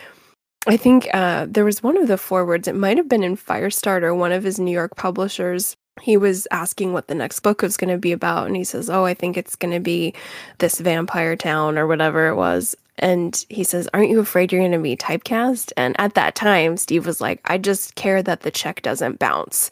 I 0.67 0.78
think 0.78 1.08
uh, 1.13 1.48
there 1.50 1.65
was 1.65 1.82
one 1.82 1.98
of 1.98 2.08
the 2.08 2.17
forewords, 2.17 2.67
it 2.67 2.76
might 2.76 2.98
have 2.98 3.10
been 3.10 3.24
in 3.24 3.38
Firestarter, 3.38 4.15
one 4.15 4.32
of 4.32 4.43
his 4.43 4.60
New 4.60 4.72
York 4.72 4.95
publishers. 4.95 5.76
He 6.02 6.17
was 6.17 6.48
asking 6.52 6.93
what 6.93 7.08
the 7.08 7.15
next 7.15 7.41
book 7.41 7.62
was 7.62 7.78
going 7.78 7.91
to 7.93 7.98
be 7.98 8.12
about. 8.12 8.48
And 8.48 8.56
he 8.56 8.63
says, 8.63 8.89
Oh, 8.89 9.06
I 9.06 9.13
think 9.13 9.36
it's 9.38 9.56
going 9.56 9.74
to 9.74 9.80
be 9.80 10.13
this 10.60 10.80
vampire 10.80 11.36
town 11.36 11.78
or 11.78 11.88
whatever 11.88 12.28
it 12.28 12.36
was. 12.36 12.76
And 12.98 13.45
he 13.50 13.63
says, 13.63 13.89
Aren't 13.93 14.10
you 14.10 14.19
afraid 14.19 14.52
you're 14.52 14.62
going 14.62 14.72
to 14.72 14.80
be 14.80 14.95
typecast? 14.95 15.72
And 15.76 15.95
at 16.00 16.13
that 16.13 16.36
time, 16.36 16.78
Steve 16.78 17.06
was 17.06 17.19
like, 17.19 17.41
I 17.45 17.58
just 17.58 17.95
care 17.95 18.22
that 18.24 18.41
the 18.41 18.52
check 18.52 18.82
doesn't 18.82 19.19
bounce. 19.19 19.69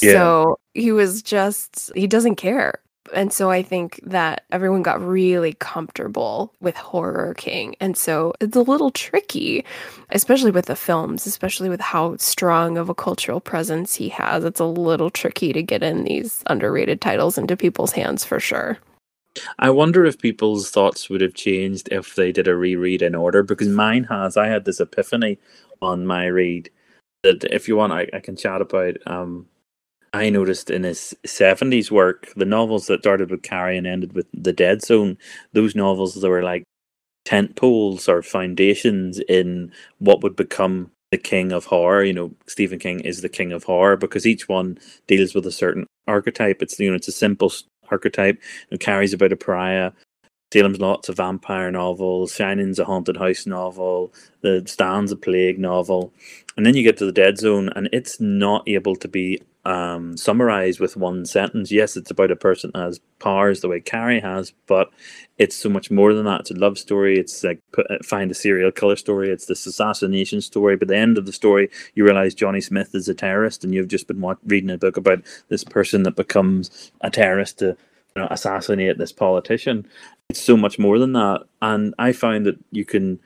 Yeah. 0.00 0.12
So 0.12 0.58
he 0.74 0.92
was 0.92 1.22
just, 1.22 1.90
he 1.94 2.06
doesn't 2.06 2.36
care. 2.36 2.80
And 3.14 3.32
so 3.32 3.50
I 3.50 3.62
think 3.62 3.98
that 4.04 4.44
everyone 4.52 4.82
got 4.82 5.04
really 5.04 5.54
comfortable 5.54 6.52
with 6.60 6.76
Horror 6.76 7.34
King. 7.34 7.74
And 7.80 7.96
so 7.96 8.34
it's 8.40 8.56
a 8.56 8.62
little 8.62 8.90
tricky, 8.90 9.64
especially 10.10 10.50
with 10.50 10.66
the 10.66 10.76
films, 10.76 11.26
especially 11.26 11.68
with 11.68 11.80
how 11.80 12.16
strong 12.18 12.78
of 12.78 12.88
a 12.88 12.94
cultural 12.94 13.40
presence 13.40 13.94
he 13.94 14.10
has. 14.10 14.44
It's 14.44 14.60
a 14.60 14.64
little 14.64 15.10
tricky 15.10 15.52
to 15.52 15.62
get 15.62 15.82
in 15.82 16.04
these 16.04 16.42
underrated 16.46 17.00
titles 17.00 17.38
into 17.38 17.56
people's 17.56 17.92
hands 17.92 18.24
for 18.24 18.38
sure. 18.38 18.78
I 19.58 19.70
wonder 19.70 20.04
if 20.04 20.18
people's 20.18 20.70
thoughts 20.70 21.08
would 21.08 21.20
have 21.20 21.34
changed 21.34 21.88
if 21.90 22.14
they 22.14 22.32
did 22.32 22.48
a 22.48 22.56
reread 22.56 23.02
in 23.02 23.14
order 23.14 23.42
because 23.42 23.68
mine 23.68 24.04
has. 24.04 24.36
I 24.36 24.48
had 24.48 24.64
this 24.64 24.80
epiphany 24.80 25.38
on 25.80 26.06
my 26.06 26.26
read 26.26 26.70
that 27.22 27.44
if 27.44 27.68
you 27.68 27.76
want, 27.76 27.92
I, 27.92 28.08
I 28.12 28.20
can 28.20 28.36
chat 28.36 28.60
about. 28.60 28.96
Um, 29.06 29.46
I 30.12 30.30
noticed 30.30 30.70
in 30.70 30.82
his 30.82 31.14
70s 31.24 31.90
work, 31.90 32.32
the 32.34 32.44
novels 32.44 32.86
that 32.88 33.00
started 33.00 33.30
with 33.30 33.42
Carrie 33.42 33.78
and 33.78 33.86
ended 33.86 34.12
with 34.12 34.26
The 34.34 34.52
Dead 34.52 34.82
Zone, 34.82 35.16
those 35.52 35.76
novels 35.76 36.14
that 36.14 36.28
were 36.28 36.42
like 36.42 36.64
tent 37.24 37.54
poles 37.54 38.08
or 38.08 38.22
foundations 38.22 39.20
in 39.28 39.72
what 39.98 40.22
would 40.22 40.34
become 40.34 40.90
the 41.12 41.18
king 41.18 41.52
of 41.52 41.66
horror. 41.66 42.02
You 42.02 42.12
know, 42.12 42.34
Stephen 42.46 42.78
King 42.78 43.00
is 43.00 43.20
the 43.20 43.28
king 43.28 43.52
of 43.52 43.64
horror 43.64 43.96
because 43.96 44.26
each 44.26 44.48
one 44.48 44.78
deals 45.06 45.34
with 45.34 45.46
a 45.46 45.52
certain 45.52 45.86
archetype. 46.08 46.60
It's 46.60 46.78
you 46.80 46.90
know, 46.90 46.96
it's 46.96 47.08
a 47.08 47.12
simple 47.12 47.52
archetype. 47.90 48.40
It 48.70 48.80
carries 48.80 49.12
about 49.12 49.32
a 49.32 49.36
pariah. 49.36 49.92
Salem's 50.52 50.80
Lot's 50.80 51.08
a 51.08 51.12
vampire 51.12 51.70
novel. 51.70 52.26
Shining's 52.26 52.80
a 52.80 52.84
haunted 52.84 53.16
house 53.16 53.46
novel. 53.46 54.12
The 54.40 54.64
Stand's 54.66 55.12
a 55.12 55.16
plague 55.16 55.60
novel. 55.60 56.12
And 56.56 56.66
then 56.66 56.74
you 56.74 56.82
get 56.82 56.96
to 56.96 57.06
the 57.06 57.12
Dead 57.12 57.38
Zone, 57.38 57.70
and 57.76 57.88
it's 57.92 58.20
not 58.20 58.68
able 58.68 58.96
to 58.96 59.06
be 59.06 59.40
um, 59.64 60.16
summarized 60.16 60.80
with 60.80 60.96
one 60.96 61.26
sentence. 61.26 61.70
Yes, 61.70 61.96
it's 61.96 62.10
about 62.10 62.30
a 62.30 62.36
person 62.36 62.70
that 62.74 62.80
has 62.80 63.00
powers 63.18 63.60
the 63.60 63.68
way 63.68 63.80
Carrie 63.80 64.20
has, 64.20 64.52
but 64.66 64.90
it's 65.38 65.56
so 65.56 65.68
much 65.68 65.90
more 65.90 66.14
than 66.14 66.24
that. 66.24 66.40
It's 66.40 66.50
a 66.50 66.54
love 66.54 66.78
story. 66.78 67.18
It's 67.18 67.44
like 67.44 67.60
put, 67.72 67.90
uh, 67.90 67.98
find 68.02 68.30
a 68.30 68.34
serial 68.34 68.72
killer 68.72 68.96
story. 68.96 69.30
It's 69.30 69.46
this 69.46 69.66
assassination 69.66 70.40
story. 70.40 70.76
But 70.76 70.88
the 70.88 70.96
end 70.96 71.18
of 71.18 71.26
the 71.26 71.32
story, 71.32 71.70
you 71.94 72.04
realize 72.04 72.34
Johnny 72.34 72.60
Smith 72.60 72.94
is 72.94 73.08
a 73.08 73.14
terrorist, 73.14 73.62
and 73.62 73.74
you've 73.74 73.88
just 73.88 74.06
been 74.06 74.24
reading 74.44 74.70
a 74.70 74.78
book 74.78 74.96
about 74.96 75.22
this 75.48 75.64
person 75.64 76.04
that 76.04 76.16
becomes 76.16 76.90
a 77.02 77.10
terrorist 77.10 77.58
to 77.58 77.76
you 78.16 78.22
know, 78.22 78.28
assassinate 78.30 78.98
this 78.98 79.12
politician. 79.12 79.86
It's 80.30 80.42
so 80.42 80.56
much 80.56 80.78
more 80.78 80.98
than 80.98 81.12
that, 81.12 81.42
and 81.60 81.94
I 81.98 82.12
find 82.12 82.46
that 82.46 82.58
you 82.70 82.84
can 82.84 83.20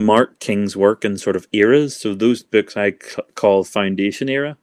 mark 0.00 0.40
King's 0.40 0.76
work 0.76 1.04
in 1.04 1.16
sort 1.18 1.36
of 1.36 1.46
eras. 1.52 1.96
So 1.96 2.14
those 2.14 2.42
books 2.42 2.76
I 2.76 2.90
c- 2.92 3.22
call 3.36 3.62
Foundation 3.62 4.28
era 4.28 4.56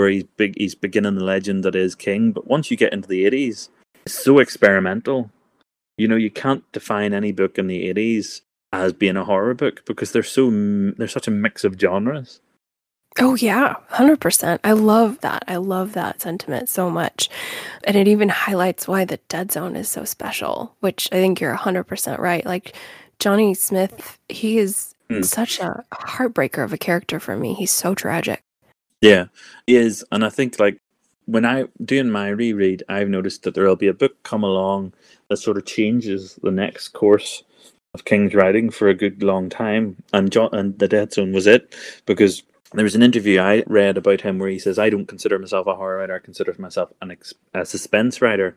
where 0.00 0.10
he's 0.10 0.24
big 0.24 0.54
he's 0.56 0.74
beginning 0.74 1.14
the 1.14 1.24
legend 1.24 1.64
that 1.64 1.76
is 1.76 1.94
king. 1.94 2.32
But 2.32 2.46
once 2.46 2.70
you 2.70 2.76
get 2.76 2.92
into 2.92 3.08
the 3.08 3.24
eighties, 3.26 3.68
it's 4.04 4.22
so 4.24 4.38
experimental. 4.38 5.30
You 5.96 6.08
know, 6.08 6.16
you 6.16 6.30
can't 6.30 6.64
define 6.72 7.12
any 7.12 7.32
book 7.32 7.58
in 7.58 7.66
the 7.66 7.88
eighties 7.88 8.42
as 8.72 8.92
being 8.92 9.16
a 9.16 9.24
horror 9.24 9.54
book 9.54 9.84
because 9.84 10.12
they're 10.12 10.22
so 10.22 10.50
there's 10.50 11.12
such 11.12 11.28
a 11.28 11.32
mix 11.32 11.64
of 11.64 11.78
genres. 11.78 12.40
Oh 13.18 13.34
yeah, 13.34 13.74
100%. 13.90 14.60
I 14.62 14.72
love 14.72 15.20
that. 15.20 15.44
I 15.48 15.56
love 15.56 15.94
that 15.94 16.22
sentiment 16.22 16.68
so 16.68 16.88
much. 16.88 17.28
And 17.82 17.96
it 17.96 18.06
even 18.06 18.28
highlights 18.28 18.86
why 18.86 19.04
the 19.04 19.18
Dead 19.28 19.50
Zone 19.50 19.74
is 19.74 19.90
so 19.90 20.04
special, 20.04 20.76
which 20.78 21.08
I 21.10 21.16
think 21.16 21.40
you're 21.40 21.56
100% 21.56 22.18
right. 22.18 22.46
Like 22.46 22.76
Johnny 23.18 23.52
Smith, 23.54 24.16
he 24.28 24.58
is 24.58 24.94
mm. 25.10 25.24
such 25.24 25.58
a 25.58 25.84
heartbreaker 25.92 26.62
of 26.62 26.72
a 26.72 26.78
character 26.78 27.18
for 27.18 27.36
me. 27.36 27.54
He's 27.54 27.72
so 27.72 27.96
tragic. 27.96 28.42
Yeah, 29.00 29.26
is. 29.66 30.04
And 30.10 30.24
I 30.24 30.30
think 30.30 30.58
like 30.58 30.80
when 31.26 31.44
I 31.44 31.66
doing 31.84 32.10
my 32.10 32.28
reread, 32.28 32.82
I've 32.88 33.08
noticed 33.08 33.42
that 33.44 33.54
there'll 33.54 33.76
be 33.76 33.88
a 33.88 33.94
book 33.94 34.22
come 34.24 34.42
along 34.44 34.94
that 35.28 35.36
sort 35.38 35.56
of 35.56 35.66
changes 35.66 36.38
the 36.42 36.50
next 36.50 36.88
course 36.88 37.44
of 37.94 38.04
King's 38.04 38.34
writing 38.34 38.70
for 38.70 38.88
a 38.88 38.94
good 38.94 39.22
long 39.22 39.48
time, 39.48 39.96
and 40.12 40.30
John 40.32 40.50
and 40.52 40.78
the 40.78 40.88
Dead 40.88 41.12
Zone 41.12 41.32
was 41.32 41.46
it 41.46 41.74
because 42.06 42.42
there 42.74 42.84
was 42.84 42.94
an 42.94 43.02
interview 43.02 43.40
I 43.40 43.64
read 43.66 43.96
about 43.96 44.20
him 44.20 44.38
where 44.38 44.50
he 44.50 44.58
says, 44.58 44.78
"I 44.78 44.90
don't 44.90 45.06
consider 45.06 45.38
myself 45.38 45.66
a 45.66 45.74
horror 45.76 45.98
writer. 45.98 46.14
I 46.16 46.18
consider 46.18 46.54
myself 46.58 46.92
an 47.00 47.12
ex- 47.12 47.34
a 47.54 47.64
suspense 47.66 48.20
writer." 48.22 48.56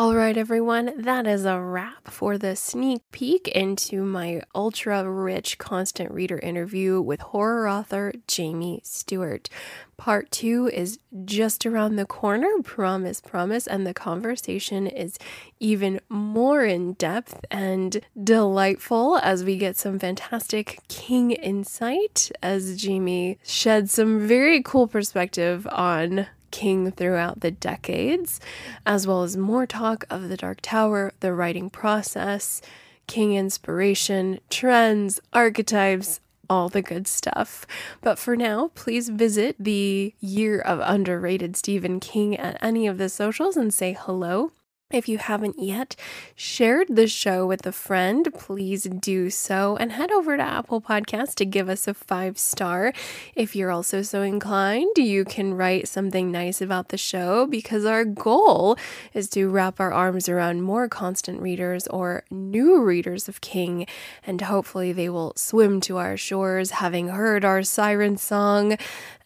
All 0.00 0.14
right, 0.14 0.38
everyone, 0.38 0.92
that 0.96 1.26
is 1.26 1.44
a 1.44 1.60
wrap 1.60 2.08
for 2.08 2.38
the 2.38 2.56
sneak 2.56 3.02
peek 3.12 3.48
into 3.48 4.02
my 4.02 4.40
ultra 4.54 5.06
rich 5.06 5.58
constant 5.58 6.10
reader 6.10 6.38
interview 6.38 7.02
with 7.02 7.20
horror 7.20 7.68
author 7.68 8.14
Jamie 8.26 8.80
Stewart. 8.82 9.50
Part 9.98 10.30
two 10.30 10.70
is 10.72 11.00
just 11.26 11.66
around 11.66 11.96
the 11.96 12.06
corner, 12.06 12.48
promise, 12.64 13.20
promise, 13.20 13.66
and 13.66 13.86
the 13.86 13.92
conversation 13.92 14.86
is 14.86 15.18
even 15.58 16.00
more 16.08 16.64
in 16.64 16.94
depth 16.94 17.44
and 17.50 18.00
delightful 18.24 19.18
as 19.18 19.44
we 19.44 19.58
get 19.58 19.76
some 19.76 19.98
fantastic 19.98 20.78
King 20.88 21.32
insight 21.32 22.32
as 22.42 22.80
Jamie 22.80 23.38
sheds 23.44 23.92
some 23.92 24.26
very 24.26 24.62
cool 24.62 24.86
perspective 24.86 25.68
on 25.70 26.26
king 26.50 26.90
throughout 26.90 27.40
the 27.40 27.50
decades, 27.50 28.40
as 28.86 29.06
well 29.06 29.22
as 29.22 29.36
more 29.36 29.66
talk 29.66 30.04
of 30.10 30.28
the 30.28 30.36
Dark 30.36 30.60
Tower, 30.60 31.12
the 31.20 31.32
writing 31.32 31.70
process, 31.70 32.60
king 33.06 33.34
inspiration, 33.34 34.40
trends, 34.50 35.20
archetypes, 35.32 36.20
all 36.48 36.68
the 36.68 36.82
good 36.82 37.06
stuff. 37.06 37.66
But 38.00 38.18
for 38.18 38.36
now, 38.36 38.72
please 38.74 39.08
visit 39.08 39.56
the 39.58 40.12
Year 40.20 40.60
of 40.60 40.80
Underrated 40.82 41.56
Stephen 41.56 42.00
King 42.00 42.36
at 42.36 42.62
any 42.62 42.86
of 42.86 42.98
the 42.98 43.08
socials 43.08 43.56
and 43.56 43.72
say 43.72 43.96
hello. 43.98 44.50
If 44.90 45.08
you 45.08 45.18
haven't 45.18 45.60
yet 45.60 45.94
shared 46.34 46.88
the 46.90 47.06
show 47.06 47.46
with 47.46 47.64
a 47.64 47.70
friend, 47.70 48.28
please 48.36 48.82
do 48.82 49.30
so 49.30 49.76
and 49.76 49.92
head 49.92 50.10
over 50.10 50.36
to 50.36 50.42
Apple 50.42 50.80
Podcast 50.80 51.36
to 51.36 51.44
give 51.44 51.68
us 51.68 51.86
a 51.86 51.94
five 51.94 52.40
star. 52.40 52.92
If 53.36 53.54
you're 53.54 53.70
also 53.70 54.02
so 54.02 54.22
inclined, 54.22 54.98
you 54.98 55.24
can 55.24 55.54
write 55.54 55.86
something 55.86 56.32
nice 56.32 56.60
about 56.60 56.88
the 56.88 56.98
show 56.98 57.46
because 57.46 57.84
our 57.84 58.04
goal 58.04 58.76
is 59.14 59.28
to 59.30 59.48
wrap 59.48 59.78
our 59.78 59.92
arms 59.92 60.28
around 60.28 60.62
more 60.62 60.88
constant 60.88 61.40
readers 61.40 61.86
or 61.86 62.24
new 62.28 62.82
readers 62.82 63.28
of 63.28 63.40
King, 63.40 63.86
and 64.26 64.40
hopefully 64.40 64.92
they 64.92 65.08
will 65.08 65.34
swim 65.36 65.80
to 65.82 65.98
our 65.98 66.16
shores 66.16 66.72
having 66.72 67.10
heard 67.10 67.44
our 67.44 67.62
siren 67.62 68.16
song 68.16 68.76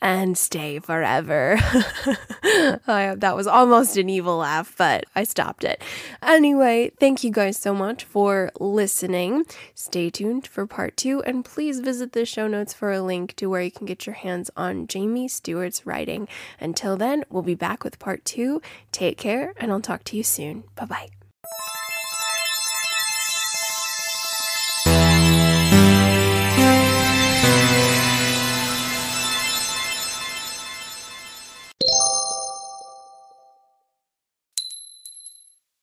and 0.02 0.36
stay 0.36 0.78
forever. 0.78 1.56
that 2.86 3.32
was 3.34 3.46
almost 3.46 3.96
an 3.96 4.10
evil 4.10 4.36
laugh, 4.36 4.74
but 4.76 5.06
I 5.16 5.24
stopped 5.54 5.64
it. 5.64 5.82
Anyway, 6.22 6.90
thank 6.98 7.24
you 7.24 7.30
guys 7.30 7.56
so 7.56 7.74
much 7.74 8.04
for 8.04 8.50
listening. 8.60 9.44
Stay 9.74 10.10
tuned 10.10 10.46
for 10.46 10.66
part 10.66 10.96
two, 10.96 11.22
and 11.22 11.44
please 11.44 11.80
visit 11.80 12.12
the 12.12 12.24
show 12.24 12.46
notes 12.46 12.74
for 12.74 12.92
a 12.92 13.00
link 13.00 13.34
to 13.36 13.46
where 13.46 13.62
you 13.62 13.70
can 13.70 13.86
get 13.86 14.06
your 14.06 14.14
hands 14.14 14.50
on 14.56 14.86
Jamie 14.86 15.28
Stewart's 15.28 15.86
writing. 15.86 16.28
Until 16.60 16.96
then, 16.96 17.24
we'll 17.30 17.42
be 17.42 17.54
back 17.54 17.84
with 17.84 17.98
part 17.98 18.24
two. 18.24 18.60
Take 18.92 19.18
care, 19.18 19.54
and 19.56 19.70
I'll 19.70 19.80
talk 19.80 20.04
to 20.04 20.16
you 20.16 20.22
soon. 20.22 20.64
Bye 20.74 20.86
bye. 20.86 21.23